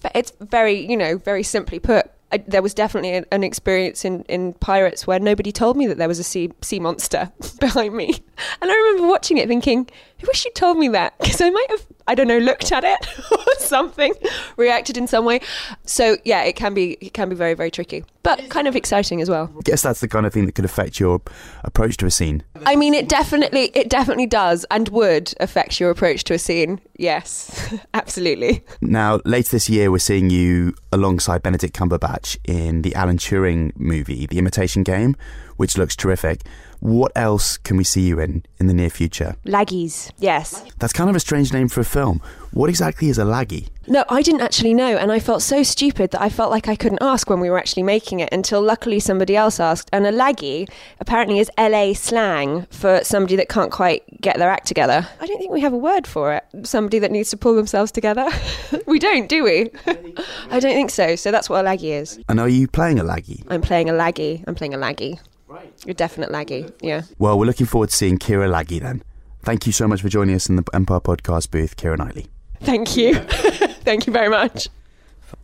[0.00, 2.10] But it's very, you know, very simply put.
[2.32, 5.98] I, there was definitely an, an experience in, in Pirates where nobody told me that
[5.98, 7.30] there was a sea sea monster
[7.60, 8.08] behind me,
[8.60, 9.88] and I remember watching it thinking,
[10.22, 11.14] I wish you'd told me that?
[11.20, 14.12] Because I might have, I don't know, looked at it or something,
[14.58, 15.40] reacted in some way.
[15.86, 19.22] So yeah, it can be it can be very very tricky, but kind of exciting
[19.22, 19.50] as well.
[19.56, 21.22] I guess that's the kind of thing that could affect your
[21.64, 22.42] approach to a scene.
[22.66, 26.82] I mean, it definitely it definitely does and would affect your approach to a scene.
[26.98, 28.62] Yes, absolutely.
[28.82, 34.26] Now, later this year, we're seeing you alongside Benedict Cumberbatch in the Alan Turing movie,
[34.26, 35.16] The Imitation Game,
[35.56, 36.42] which looks terrific.
[36.82, 39.36] What else can we see you in in the near future?
[39.46, 40.64] Laggies, yes.
[40.80, 42.20] That's kind of a strange name for a film.
[42.50, 43.68] What exactly is a laggy?
[43.86, 46.74] No, I didn't actually know, and I felt so stupid that I felt like I
[46.74, 49.90] couldn't ask when we were actually making it until luckily somebody else asked.
[49.92, 50.68] And a laggy
[50.98, 55.06] apparently is LA slang for somebody that can't quite get their act together.
[55.20, 56.44] I don't think we have a word for it.
[56.66, 58.28] Somebody that needs to pull themselves together.
[58.88, 59.70] we don't, do we?
[60.50, 61.14] I don't think so.
[61.14, 62.18] So that's what a laggy is.
[62.28, 63.44] And are you playing a laggy?
[63.46, 64.42] I'm playing a laggy.
[64.48, 65.20] I'm playing a laggy.
[65.86, 67.02] A definite laggy, yeah.
[67.18, 69.02] Well, we're looking forward to seeing Keira Laggy then.
[69.42, 72.28] Thank you so much for joining us in the Empire Podcast booth, Keira Knightley.
[72.60, 73.14] Thank you.
[73.84, 74.68] Thank you very much.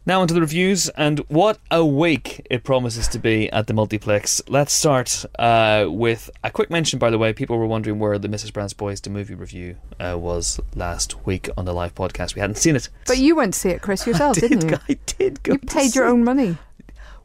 [0.07, 4.41] Now onto the reviews, and what a week it promises to be at the multiplex.
[4.49, 7.33] Let's start uh, with a quick mention, by the way.
[7.33, 8.53] People were wondering where the Mrs.
[8.53, 12.35] Brown's Boys the movie review uh, was last week on the live podcast.
[12.35, 12.89] We hadn't seen it.
[13.07, 14.79] But you went to see it, Chris, yourself, did, didn't you?
[14.89, 15.53] I did go.
[15.53, 16.57] You to paid your see- own money.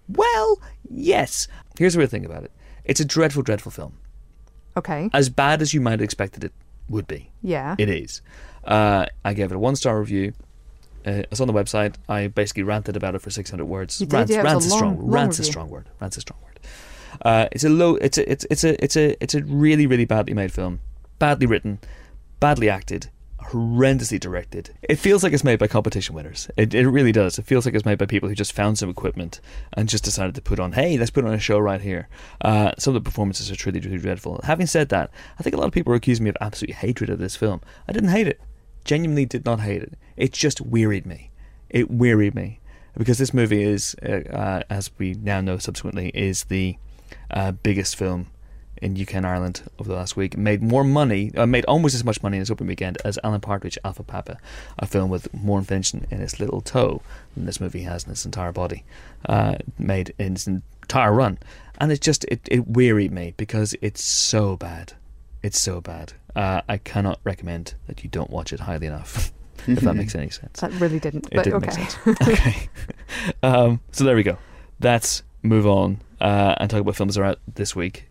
[0.09, 0.59] Well,
[0.89, 1.47] yes.
[1.77, 2.51] Here's the weird thing about it.
[2.85, 3.97] It's a dreadful, dreadful film.
[4.75, 5.09] Okay.
[5.13, 6.51] As bad as you might have expected it
[6.89, 7.29] would be.
[7.41, 7.75] Yeah.
[7.77, 8.21] It is.
[8.63, 10.33] Uh, I gave it a one star review.
[11.05, 11.95] Uh, it's on the website.
[12.07, 13.99] I basically ranted about it for 600 words.
[13.99, 14.97] You did, rants, yeah, it was a rants is long- strong.
[14.99, 15.51] long rants review.
[15.51, 15.89] strong word.
[15.99, 16.59] Rants is strong word.
[17.21, 17.95] Uh, it's a low.
[17.97, 18.31] It's a.
[18.31, 18.83] It's it's a.
[18.83, 19.23] It's a.
[19.23, 20.79] It's a really really badly made film.
[21.19, 21.79] Badly written,
[22.39, 23.09] badly acted,
[23.51, 24.71] horrendously directed.
[24.81, 26.49] It feels like it's made by competition winners.
[26.57, 27.37] It, it really does.
[27.37, 29.39] It feels like it's made by people who just found some equipment
[29.73, 32.07] and just decided to put on, hey, let's put on a show right here.
[32.41, 34.39] Uh, some of the performances are truly, truly dreadful.
[34.43, 37.09] Having said that, I think a lot of people are accusing me of absolute hatred
[37.09, 37.61] of this film.
[37.87, 38.41] I didn't hate it.
[38.85, 39.93] Genuinely did not hate it.
[40.17, 41.31] It just wearied me.
[41.69, 42.59] It wearied me
[42.97, 46.77] because this movie is, uh, uh, as we now know subsequently, is the
[47.31, 48.27] uh, biggest film
[48.83, 50.37] in UK and Ireland over the last week.
[50.37, 53.41] Made more money, uh, made almost as much money in its opening weekend as Alan
[53.41, 54.37] Partridge Alpha Papa,
[54.77, 57.01] a film with more invention in its little toe
[57.35, 58.83] than this movie has in its entire body,
[59.27, 61.39] uh, made in its entire run.
[61.79, 64.93] And it just it, it wearied me because it's so bad.
[65.41, 66.13] It's so bad.
[66.35, 69.31] Uh, I cannot recommend that you don't watch it highly enough.
[69.67, 70.59] if that makes any sense.
[70.59, 71.27] That really didn't.
[71.31, 71.65] It didn't okay.
[71.67, 72.21] make sense.
[72.21, 72.69] okay.
[73.43, 74.37] um, so there we go.
[74.81, 78.07] Let's move on uh, and talk about films that are out this week.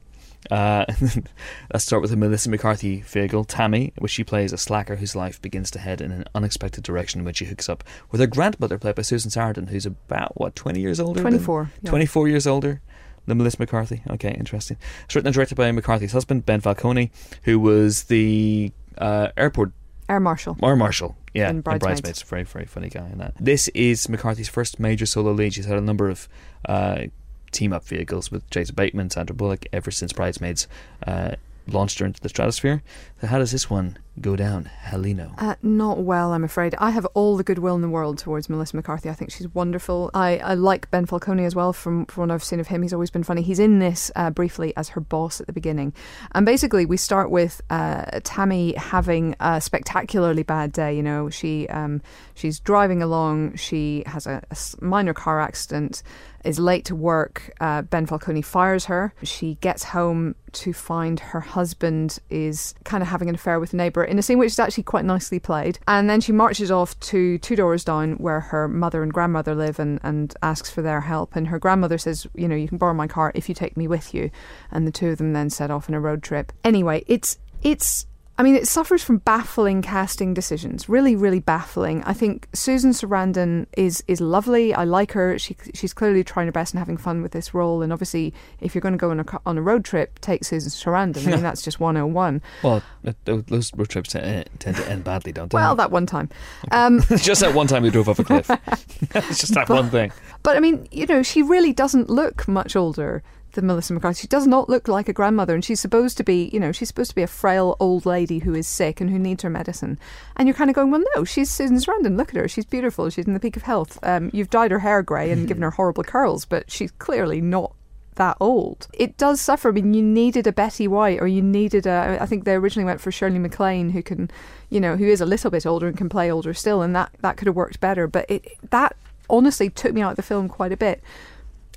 [0.50, 0.84] Uh,
[1.72, 5.40] let's start with the Melissa McCarthy vehicle, Tammy, which she plays a slacker whose life
[5.40, 8.94] begins to head in an unexpected direction when she hooks up with her grandmother, played
[8.96, 11.22] by Susan Sarandon, who's about, what, 20 years older?
[11.22, 11.70] than- 24.
[11.82, 11.90] yeah.
[11.90, 12.80] 24 years older
[13.26, 14.02] than Melissa McCarthy.
[14.10, 14.76] Okay, interesting.
[15.04, 17.10] It's written and directed by McCarthy's husband, Ben Falcone,
[17.44, 19.72] who was the uh, airport
[20.08, 20.56] Air Marshal.
[20.60, 22.00] or Marshall, yeah, in Bridesmaids.
[22.00, 22.22] Bridesmaids.
[22.22, 23.34] Very, very funny guy in that.
[23.40, 25.54] This is McCarthy's first major solo lead.
[25.54, 26.28] She's had a number of
[26.68, 27.04] uh,
[27.52, 30.66] team up vehicles with Jason Bateman, Sandra Bullock, ever since Bridesmaids
[31.06, 31.36] uh,
[31.66, 32.82] launched her into the stratosphere.
[33.20, 35.34] So, how does this one go down, Heleno?
[35.38, 36.74] Uh, not well, I'm afraid.
[36.78, 39.08] I have all the goodwill in the world towards Melissa McCarthy.
[39.08, 40.10] I think she's wonderful.
[40.12, 42.82] I, I like Ben Falcone as well from, from what I've seen of him.
[42.82, 43.42] He's always been funny.
[43.42, 45.94] He's in this uh, briefly as her boss at the beginning.
[46.32, 50.94] And basically, we start with uh, Tammy having a spectacularly bad day.
[50.94, 52.02] You know, she um,
[52.34, 54.42] she's driving along, she has a
[54.80, 56.02] minor car accident,
[56.44, 57.52] is late to work.
[57.60, 59.14] Uh, ben Falcone fires her.
[59.22, 63.76] She gets home to find her husband is kind of having an affair with a
[63.76, 65.78] neighbour in a scene which is actually quite nicely played.
[65.88, 69.78] And then she marches off to two doors down where her mother and grandmother live
[69.78, 71.34] and, and asks for their help.
[71.34, 73.88] And her grandmother says, You know, you can borrow my car if you take me
[73.88, 74.30] with you.
[74.70, 76.52] And the two of them then set off on a road trip.
[76.64, 78.06] Anyway, it's it's
[78.38, 80.88] I mean, it suffers from baffling casting decisions.
[80.88, 82.02] Really, really baffling.
[82.04, 84.72] I think Susan Sarandon is is lovely.
[84.72, 85.38] I like her.
[85.38, 87.82] She she's clearly trying her best and having fun with this role.
[87.82, 90.70] And obviously, if you're going to go on a on a road trip, take Susan
[90.70, 91.26] Sarandon.
[91.26, 92.40] I mean, that's just 101.
[92.62, 95.56] Well, th- th- those road trips tend to end badly, don't they?
[95.56, 96.30] Well, that one time.
[96.70, 98.50] Um, just that one time we drove off a cliff.
[99.14, 100.10] it's just that one thing.
[100.42, 103.22] But I mean, you know, she really doesn't look much older
[103.52, 104.22] than Melissa McCarthy.
[104.22, 106.88] She does not look like a grandmother, and she's supposed to be, you know, she's
[106.88, 109.98] supposed to be a frail old lady who is sick and who needs her medicine.
[110.36, 112.16] And you're kind of going, well, no, she's Susan Sarandon.
[112.16, 112.48] Look at her.
[112.48, 113.10] She's beautiful.
[113.10, 113.98] She's in the peak of health.
[114.02, 117.74] Um, you've dyed her hair grey and given her horrible curls, but she's clearly not
[118.16, 118.88] that old.
[118.92, 119.68] It does suffer.
[119.68, 122.18] I mean, you needed a Betty White, or you needed a.
[122.20, 124.30] I think they originally went for Shirley MacLaine, who can,
[124.70, 127.10] you know, who is a little bit older and can play older still, and that
[127.20, 128.06] that could have worked better.
[128.06, 128.96] But it that
[129.30, 131.02] honestly took me out of the film quite a bit.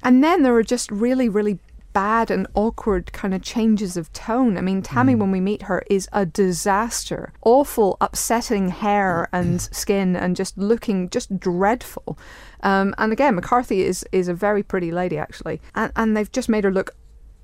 [0.03, 1.57] And then there are just really, really
[1.95, 4.57] bad and awkward kind of changes of tone.
[4.57, 7.31] I mean, Tammy, when we meet her, is a disaster.
[7.41, 12.19] Awful, upsetting hair and skin, and just looking just dreadful.
[12.63, 16.49] Um, and again, McCarthy is is a very pretty lady actually, and and they've just
[16.49, 16.91] made her look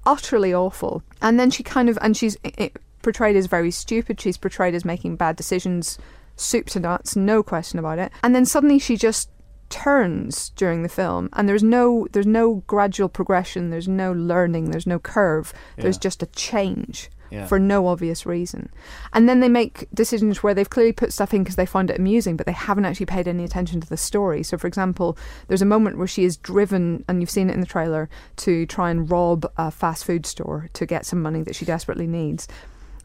[0.06, 1.02] utterly awful.
[1.22, 2.72] And then she kind of and she's i i
[3.02, 4.20] portrayed as very stupid.
[4.20, 5.98] She's portrayed as making bad decisions,
[6.36, 8.12] soup to nuts, no question about it.
[8.22, 9.30] And then suddenly she just
[9.72, 14.86] turns during the film and there's no there's no gradual progression there's no learning there's
[14.88, 17.48] no curve there's just a change Yeah.
[17.48, 18.70] for no obvious reason
[19.14, 21.98] and then they make decisions where they've clearly put stuff in because they find it
[21.98, 25.18] amusing but they haven't actually paid any attention to the story so for example
[25.48, 28.66] there's a moment where she is driven and you've seen it in the trailer to
[28.66, 32.48] try and rob a fast food store to get some money that she desperately needs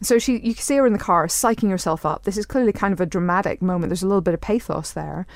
[0.02, 2.24] so she, you can see her in the car, psyching herself up.
[2.24, 3.88] This is clearly kind of a dramatic moment.
[3.88, 5.26] There's a little bit of pathos there,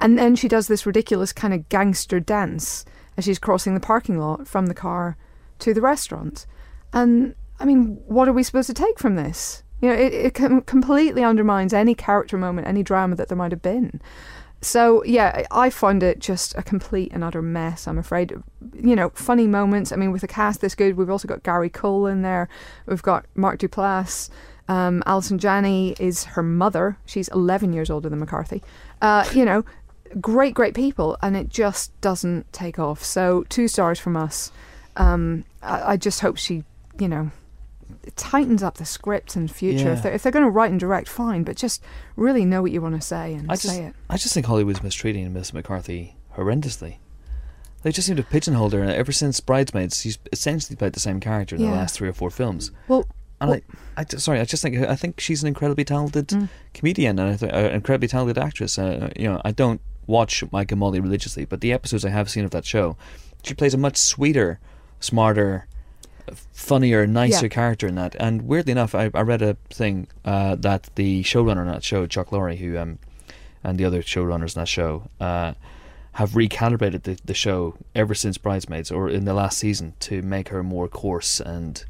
[0.00, 2.84] and then she does this ridiculous kind of gangster dance
[3.16, 5.16] as she's crossing the parking lot from the car
[5.58, 6.46] to the restaurant.
[6.92, 9.62] And I mean, what are we supposed to take from this?
[9.80, 13.52] You know, it, it com- completely undermines any character moment, any drama that there might
[13.52, 14.00] have been.
[14.60, 17.86] So yeah, I find it just a complete and utter mess.
[17.86, 18.32] I'm afraid.
[18.74, 19.92] You know, funny moments.
[19.92, 22.48] I mean, with a cast this good, we've also got Gary Cole in there.
[22.86, 24.30] We've got Mark Duplass.
[24.68, 26.98] Um, Allison Janney is her mother.
[27.06, 28.62] She's 11 years older than McCarthy.
[29.00, 29.64] Uh, you know,
[30.20, 33.04] great, great people, and it just doesn't take off.
[33.04, 34.50] So two stars from us.
[34.96, 36.64] Um, I, I just hope she,
[36.98, 37.30] you know,
[38.16, 39.84] tightens up the script in future.
[39.84, 39.92] Yeah.
[39.94, 41.82] If they're, if they're going to write and direct, fine, but just
[42.16, 43.94] really know what you want to say and I just, say it.
[44.10, 46.96] I just think Hollywood's mistreating Miss McCarthy horrendously.
[47.82, 51.20] They just seem to pigeonhole her, and ever since Bridesmaids, she's essentially played the same
[51.20, 51.70] character in Yeah.
[51.70, 52.72] the last three or four films.
[52.88, 53.06] Well,
[53.40, 53.62] and I,
[53.96, 56.48] I sorry, I just think I think she's an incredibly talented Mm.
[56.74, 58.80] comedian and I think, uh, an incredibly talented actress.
[58.80, 62.28] Uh, you know, I don't watch Mike and Molly religiously, but the episodes I have
[62.28, 62.96] seen of that show,
[63.44, 64.58] she plays a much sweeter,
[64.98, 65.68] smarter,
[66.52, 67.50] funnier, nicer Yeah.
[67.50, 68.16] character in that.
[68.18, 72.06] And weirdly enough, I, I read a thing uh, that the showrunner on that show,
[72.06, 72.98] Chuck Lorre, who um,
[73.62, 75.08] and the other showrunners in that show.
[75.20, 75.52] Uh,
[76.12, 80.48] have recalibrated the, the show ever since Bridesmaids, or in the last season, to make
[80.48, 81.84] her more coarse and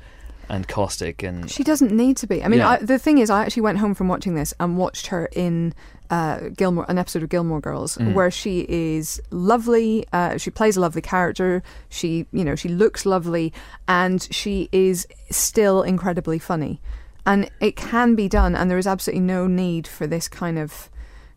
[0.49, 2.43] and caustic and She doesn't need to be.
[2.43, 2.71] I mean, Yeah.
[2.71, 5.75] I, the thing is, I actually went home from watching this and watched her in
[6.11, 8.15] uh, Gilmore, an episode of Gilmore Girls, Mm.
[8.15, 10.07] where she is lovely.
[10.13, 11.63] Uh, she plays a lovely character.
[11.91, 13.53] She, you know, she looks lovely,
[13.87, 16.81] and she is still incredibly funny.
[17.27, 20.89] And it can be done, and there is absolutely no need for this kind of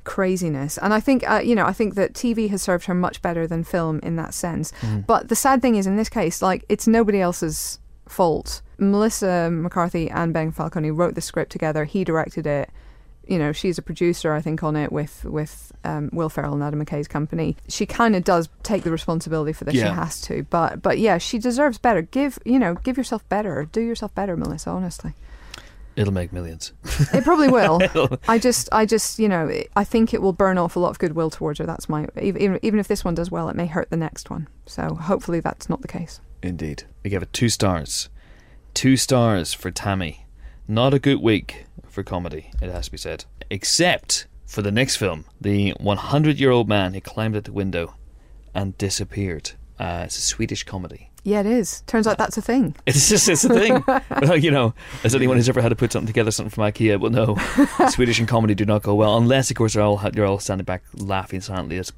[0.05, 0.77] craziness.
[0.77, 3.45] And I think, uh, you know, I think that TV has served her much better
[3.45, 4.71] than film in that sense.
[5.05, 7.77] But the sad thing is, in this case, like it's nobody else's
[8.11, 8.61] fault.
[8.77, 11.85] Melissa McCarthy and Ben Falcone wrote the script together.
[11.85, 12.69] He directed it.
[13.27, 16.63] You know, she's a producer, I think, on it with with um, Will Ferrell and
[16.63, 17.55] Adam McKay's company.
[17.67, 19.75] She kind of does take the responsibility for this.
[19.75, 19.89] Yeah.
[19.89, 22.01] She has to, but but yeah, she deserves better.
[22.01, 23.69] Give you know, give yourself better.
[23.71, 24.71] Do yourself better, Melissa.
[24.71, 25.13] Honestly,
[25.95, 26.73] it'll make millions.
[27.13, 27.79] it probably will.
[28.27, 30.99] I just, I just, you know, I think it will burn off a lot of
[30.99, 31.65] goodwill towards her.
[31.65, 34.47] That's my even even if this one does well, it may hurt the next one.
[34.65, 36.19] So hopefully that's not the case.
[36.43, 36.83] Indeed.
[37.03, 38.09] We gave it two stars.
[38.73, 40.25] Two stars for Tammy.
[40.67, 43.25] Not a good week for comedy, it has to be said.
[43.49, 47.95] Except for the next film, The 100 Year Old Man Who Climbed Out the Window
[48.53, 49.51] and Disappeared.
[49.79, 51.09] Uh, it's a Swedish comedy.
[51.23, 51.81] Yeah, it is.
[51.81, 52.75] Turns out that's a thing.
[52.85, 53.83] It's just it's a thing.
[54.21, 54.73] well, you know,
[55.03, 57.35] as anyone who's ever had to put something together, something from IKEA, will know,
[57.89, 60.65] Swedish and comedy do not go well unless, of course, they're all you're all standing
[60.65, 61.77] back laughing silently.
[61.77, 61.91] It's,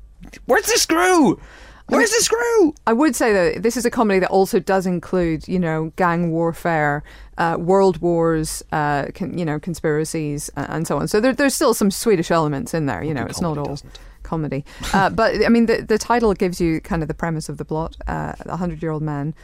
[0.45, 1.39] Where's the screw?
[1.87, 2.73] Where's the screw?
[2.87, 6.31] I would say that this is a comedy that also does include, you know, gang
[6.31, 7.03] warfare,
[7.37, 11.07] uh, world wars, uh, con- you know, conspiracies, uh, and so on.
[11.07, 13.03] So there, there's still some Swedish elements in there.
[13.03, 13.99] You know, it's not all doesn't.
[14.23, 14.63] comedy.
[14.93, 17.65] Uh, but I mean, the the title gives you kind of the premise of the
[17.65, 17.97] plot.
[18.07, 19.35] Uh, a hundred year old man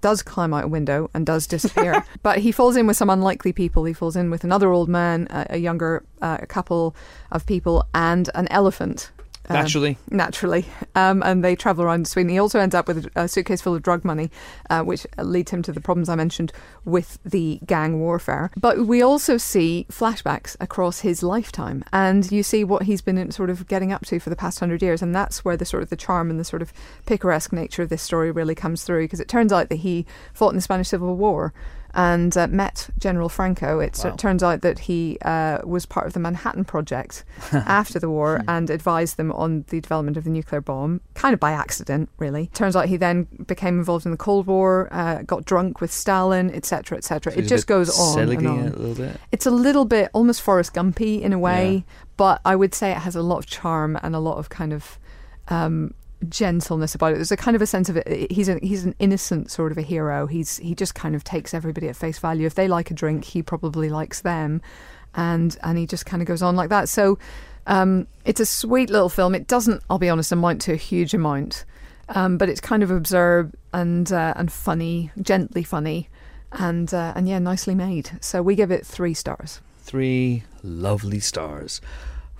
[0.00, 3.52] does climb out a window and does disappear, but he falls in with some unlikely
[3.52, 3.84] people.
[3.84, 6.94] He falls in with another old man, a, a younger uh, couple
[7.32, 9.10] of people, and an elephant.
[9.48, 9.96] Um, Naturally.
[10.10, 10.66] naturally.
[10.94, 12.30] Um, and they travel around Sweden.
[12.30, 14.30] He also ends up with a suitcase full of drug money,
[14.68, 16.52] uh, which leads him to the problems I mentioned
[16.84, 18.50] with the gang warfare.
[18.56, 23.48] But we also see flashbacks across his lifetime, and you see what he's been sort
[23.48, 25.88] of getting up to for the past hundred years, and that's where the sort of
[25.88, 26.72] the charm and the sort of
[27.06, 29.04] picaresque nature of this story really comes through.
[29.04, 31.52] Because it turns out that he fought in the Spanish Civil War.
[31.98, 33.80] And uh, met General Franco.
[33.80, 34.12] It Wow.
[34.14, 38.70] turns out that he uh, was part of the Manhattan Project after the war and
[38.70, 42.50] advised them on the development of the nuclear bomb, kind of by accident, really.
[42.54, 46.50] Turns out he then became involved in the Cold War, uh, got drunk with Stalin,
[46.54, 47.32] etc., etc.
[47.32, 48.58] So It just goes on and on.
[48.60, 49.20] a little bit.
[49.32, 51.82] It's a little bit almost Forrest Gumpy in a way, Yeah.
[52.16, 54.72] but I would say it has a lot of charm and a lot of kind
[54.72, 55.00] of
[55.48, 55.94] um,
[56.28, 57.16] gentleness about it.
[57.16, 58.30] There's a kind of a sense of it.
[58.30, 60.26] He's a, he's an innocent sort of a hero.
[60.26, 62.46] He's he just kind of takes everybody at face value.
[62.46, 64.60] If they like a drink, he probably likes them,
[65.14, 66.88] and and he just kind of goes on like that.
[66.88, 67.18] So
[67.66, 69.34] um, it's a sweet little film.
[69.34, 71.64] It doesn't, I'll be honest, amount to a huge amount,
[72.08, 76.08] um, but it's kind of absurd and uh, and funny, gently funny,
[76.52, 78.10] and uh, and yeah, nicely made.
[78.20, 79.60] So we give it three stars.
[79.80, 81.80] Three lovely stars.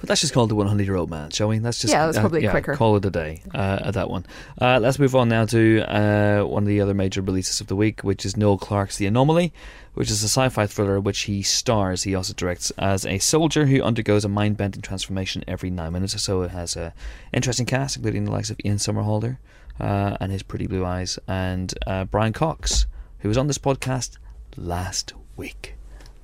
[0.00, 1.58] But let's just call it the 100 year old man, shall we?
[1.58, 2.76] Let's just Yeah, that's probably quicker.
[2.76, 4.24] Call it a day uh, at that one.
[4.60, 7.74] Uh, let's move on now to uh, one of the other major releases of the
[7.76, 9.52] week, which is Noel Clarke's The Anomaly,
[9.94, 12.04] which is a sci-fi thriller which he stars.
[12.04, 16.18] He also directs as a soldier who undergoes a mind-bending transformation every nine minutes or
[16.18, 16.42] so.
[16.42, 16.92] It has an
[17.32, 19.38] interesting cast, including the likes of Ian Somerhalder
[19.80, 22.86] uh, and his pretty blue eyes, and uh, Brian Cox,
[23.20, 24.18] who was on this podcast
[24.56, 25.74] last week.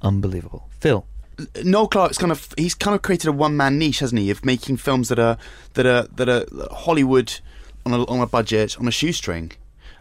[0.02, 1.06] Unbelievable, Phil.
[1.62, 4.44] Noel Clarke's kind of he's kind of created a one man niche, hasn't he, of
[4.44, 5.36] making films that are
[5.74, 7.40] that are that are Hollywood
[7.84, 9.52] on a on a budget on a shoestring.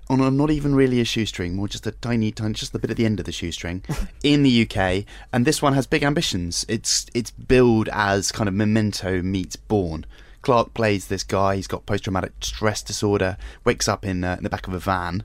[0.10, 2.92] On a, not even really a shoestring, more just a tiny, tiny, just the bit
[2.92, 3.84] at the end of the shoestring,
[4.24, 6.66] in the UK, and this one has big ambitions.
[6.68, 10.06] It's it's billed as kind of Memento meets Bourne.
[10.44, 11.56] Clarke plays this guy.
[11.56, 13.38] He's got post traumatic stress disorder.
[13.64, 15.24] Wakes up in, uh, in the back of a van,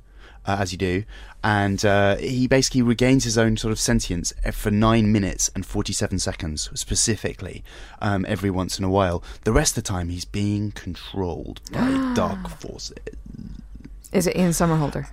[0.48, 1.04] uh, as you do,
[1.44, 6.18] and uh, he basically regains his own sort of sentience for nine minutes and 47
[6.18, 7.62] seconds, specifically,
[8.00, 9.22] um, every once in a while.
[9.44, 12.96] The rest of the time, he's being controlled by dark forces.
[14.10, 15.06] Is it Ian Somerhalder?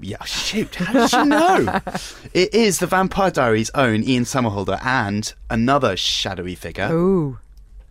[0.00, 1.80] Yeah, shoot, how did you know?
[2.32, 6.88] it is the Vampire Diaries' own Ian Somerhalder and another shadowy figure.
[6.90, 7.38] Oh,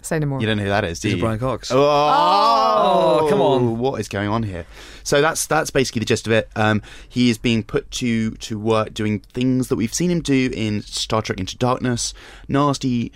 [0.07, 0.39] Say no more.
[0.39, 1.23] You don't know who that is, do These are you?
[1.23, 1.69] Brian Cox.
[1.69, 3.77] Oh, Oh, come on.
[3.77, 4.65] What is going on here?
[5.03, 6.49] So that's that's basically the gist of it.
[6.55, 10.49] Um, he is being put to to work doing things that we've seen him do
[10.53, 12.13] in Star Trek Into Darkness,
[12.47, 13.11] nasty,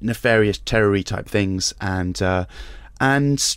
[0.00, 2.46] nefarious, terror type things, and uh,
[3.00, 3.56] and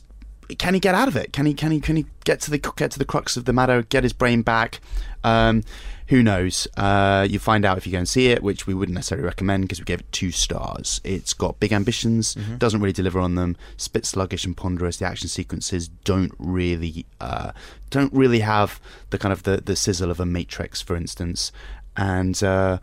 [0.55, 1.33] can he get out of it?
[1.33, 3.53] Can he can he can he get to the get to the crux of the
[3.53, 3.81] matter?
[3.83, 4.79] Get his brain back?
[5.23, 5.63] Um,
[6.07, 6.67] who knows?
[6.77, 9.63] Uh, you find out if you go and see it, which we wouldn't necessarily recommend
[9.65, 11.01] because we gave it two stars.
[11.03, 13.57] It's got big ambitions, doesn't really deliver on them.
[13.73, 14.97] It's a bit sluggish and ponderous.
[14.97, 17.51] The action sequences don't really uh,
[17.89, 18.79] don't really have
[19.09, 21.51] the kind of the, the sizzle of a Matrix, for instance,
[21.97, 22.79] and uh,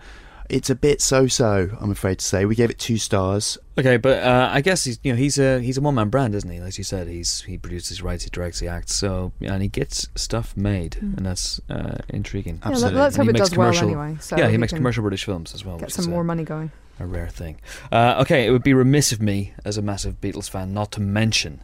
[0.50, 1.70] it's a bit so-so.
[1.80, 2.44] I'm afraid to say.
[2.44, 3.56] We gave it two stars.
[3.78, 6.34] Okay, but uh, I guess he's you know he's a he's a one man brand,
[6.34, 6.60] isn't he?
[6.60, 8.94] Like you said, he's he produces, writes, he directs, he acts.
[8.94, 12.60] So and he gets stuff made, and that's uh, intriguing.
[12.62, 13.00] Yeah, Absolutely.
[13.00, 14.16] let's hope he it makes does well commercial- anyway.
[14.20, 15.76] So yeah, he we makes commercial British films as well.
[15.78, 16.70] Get which some is, more uh, money going.
[17.00, 17.60] a rare thing.
[17.90, 21.00] Uh, okay, it would be remiss of me as a massive Beatles fan not to
[21.00, 21.60] mention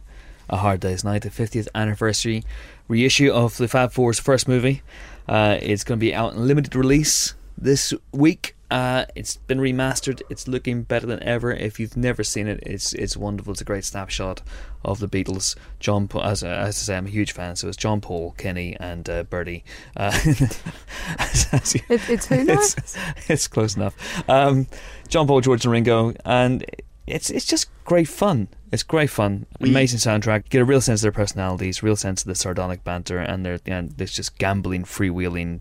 [0.49, 2.43] A Hard Day's Night, the 50th anniversary
[2.89, 4.81] reissue of the Fab Four's first movie.
[5.29, 8.55] Uh, it's going to be out in limited release this week.
[8.71, 10.21] Uh, it's been remastered.
[10.29, 11.51] It's looking better than ever.
[11.51, 13.51] If you've never seen it, it's it's wonderful.
[13.51, 14.41] It's a great snapshot
[14.85, 15.55] of the Beatles.
[15.79, 17.55] John, Paul, as, as I say, I'm a huge fan.
[17.57, 19.63] So it's John Paul, Kenny, and uh, Bertie.
[19.97, 20.11] Uh,
[21.19, 22.53] as- as you- It, it's who now?
[22.53, 22.97] it's,
[23.27, 23.95] it's close enough.
[24.29, 24.67] Um,
[25.09, 26.65] John Paul, George, and Ringo, and
[27.07, 28.47] it's it's just great fun.
[28.71, 29.47] It's great fun.
[29.59, 30.47] Amazing soundtrack.
[30.49, 33.59] Get a real sense of their personalities, real sense of the sardonic banter, and their
[33.65, 35.59] and this just gambling, freewheeling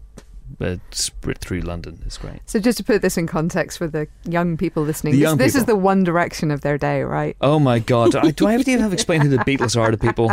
[0.61, 2.03] uh, sprint through London.
[2.07, 2.41] It's great.
[2.47, 5.39] So just to put this in context for the young people listening, The this, young
[5.39, 7.37] this is the One Direction of their day, right?
[7.41, 8.15] Oh my God!
[8.15, 10.33] I, do I even have to explain who the Beatles are to people?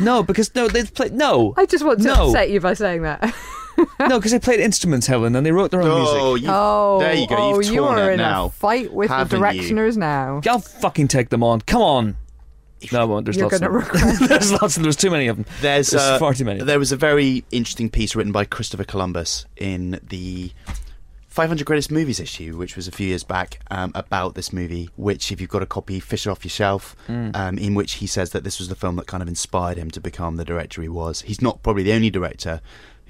[0.00, 2.26] No, because no, they played no, I just want to No.
[2.28, 3.34] upset you by saying that.
[4.00, 6.44] no, because they played instruments, Helen, and they wrote their own Oh, music.
[6.46, 7.36] you, oh, there you go.
[7.36, 8.46] oh, You've you torn are it in now.
[8.46, 9.62] a fight with the Haven't you?
[9.62, 10.40] Directioners now.
[10.48, 11.62] I'll fucking take them on.
[11.62, 12.16] Come on.
[12.90, 13.24] No, I won't.
[13.26, 13.60] There's You're lots.
[13.60, 14.18] of them.
[14.28, 14.76] there's lots.
[14.76, 15.46] Of, there's too many of them.
[15.60, 16.62] There's, There's uh, far too many.
[16.62, 20.52] There was a very interesting piece written by Christopher Columbus in the
[21.28, 24.90] 500 Greatest Movies issue, which was a few years back, um, about this movie.
[24.96, 26.96] Which, if you've got a copy, fish it off your shelf.
[27.08, 27.36] Mm.
[27.36, 29.90] Um, in which he says that this was the film that kind of inspired him
[29.92, 31.22] to become the director he was.
[31.22, 32.60] He's not probably the only director.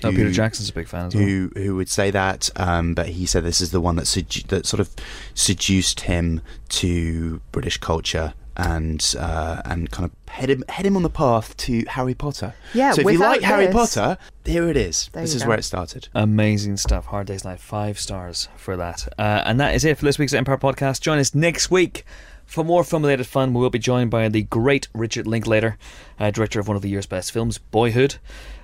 [0.03, 1.25] Who- Peter Jackson's a big fan as well.
[1.25, 4.47] who who would say that, um, but he said this is the one that sedu-
[4.49, 4.91] that sort of
[5.35, 11.03] seduced him to British culture and uh, and kind of head him head him on
[11.03, 12.55] the path to Harry Potter.
[12.75, 15.09] Yeah, so if you without like Harry this- Potter, here it is.
[15.13, 15.49] This is go.
[15.51, 16.09] where it started.
[16.15, 17.07] Amazing stuff.
[17.07, 19.09] Hard Day's Night, five stars for that.
[19.19, 21.01] Uh, and that is it for this week's Empire podcast.
[21.01, 22.05] Join us next week
[22.47, 23.55] for more film related fun.
[23.55, 25.79] We will be joined by the great Richard Linklater,
[26.19, 28.17] uh, director of one of the year's best films, Boyhood.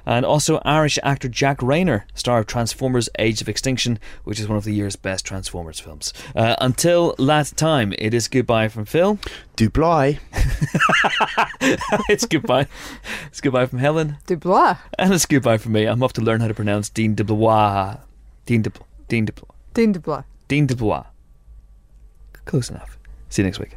[0.06, 4.56] And also Irish actor Jack Reynor, star of Transformers Age of Extinction, which is one
[4.56, 6.14] of the year's best Transformers films.
[6.34, 9.18] Uh, until that time, it is goodbye from Phil.
[9.56, 10.18] Dublai.
[12.08, 12.66] it's goodbye.
[13.26, 14.16] It's goodbye from Helen.
[14.26, 14.76] Dubois.
[14.98, 15.84] And it's goodbye from me.
[15.84, 18.72] I'm off to learn how to pronounce Dean de Dean de,
[19.08, 19.32] Dean de,
[19.74, 20.22] Dean Dubois.
[20.48, 21.04] Dean de
[22.44, 22.97] Close enough.
[23.28, 23.76] See you next week.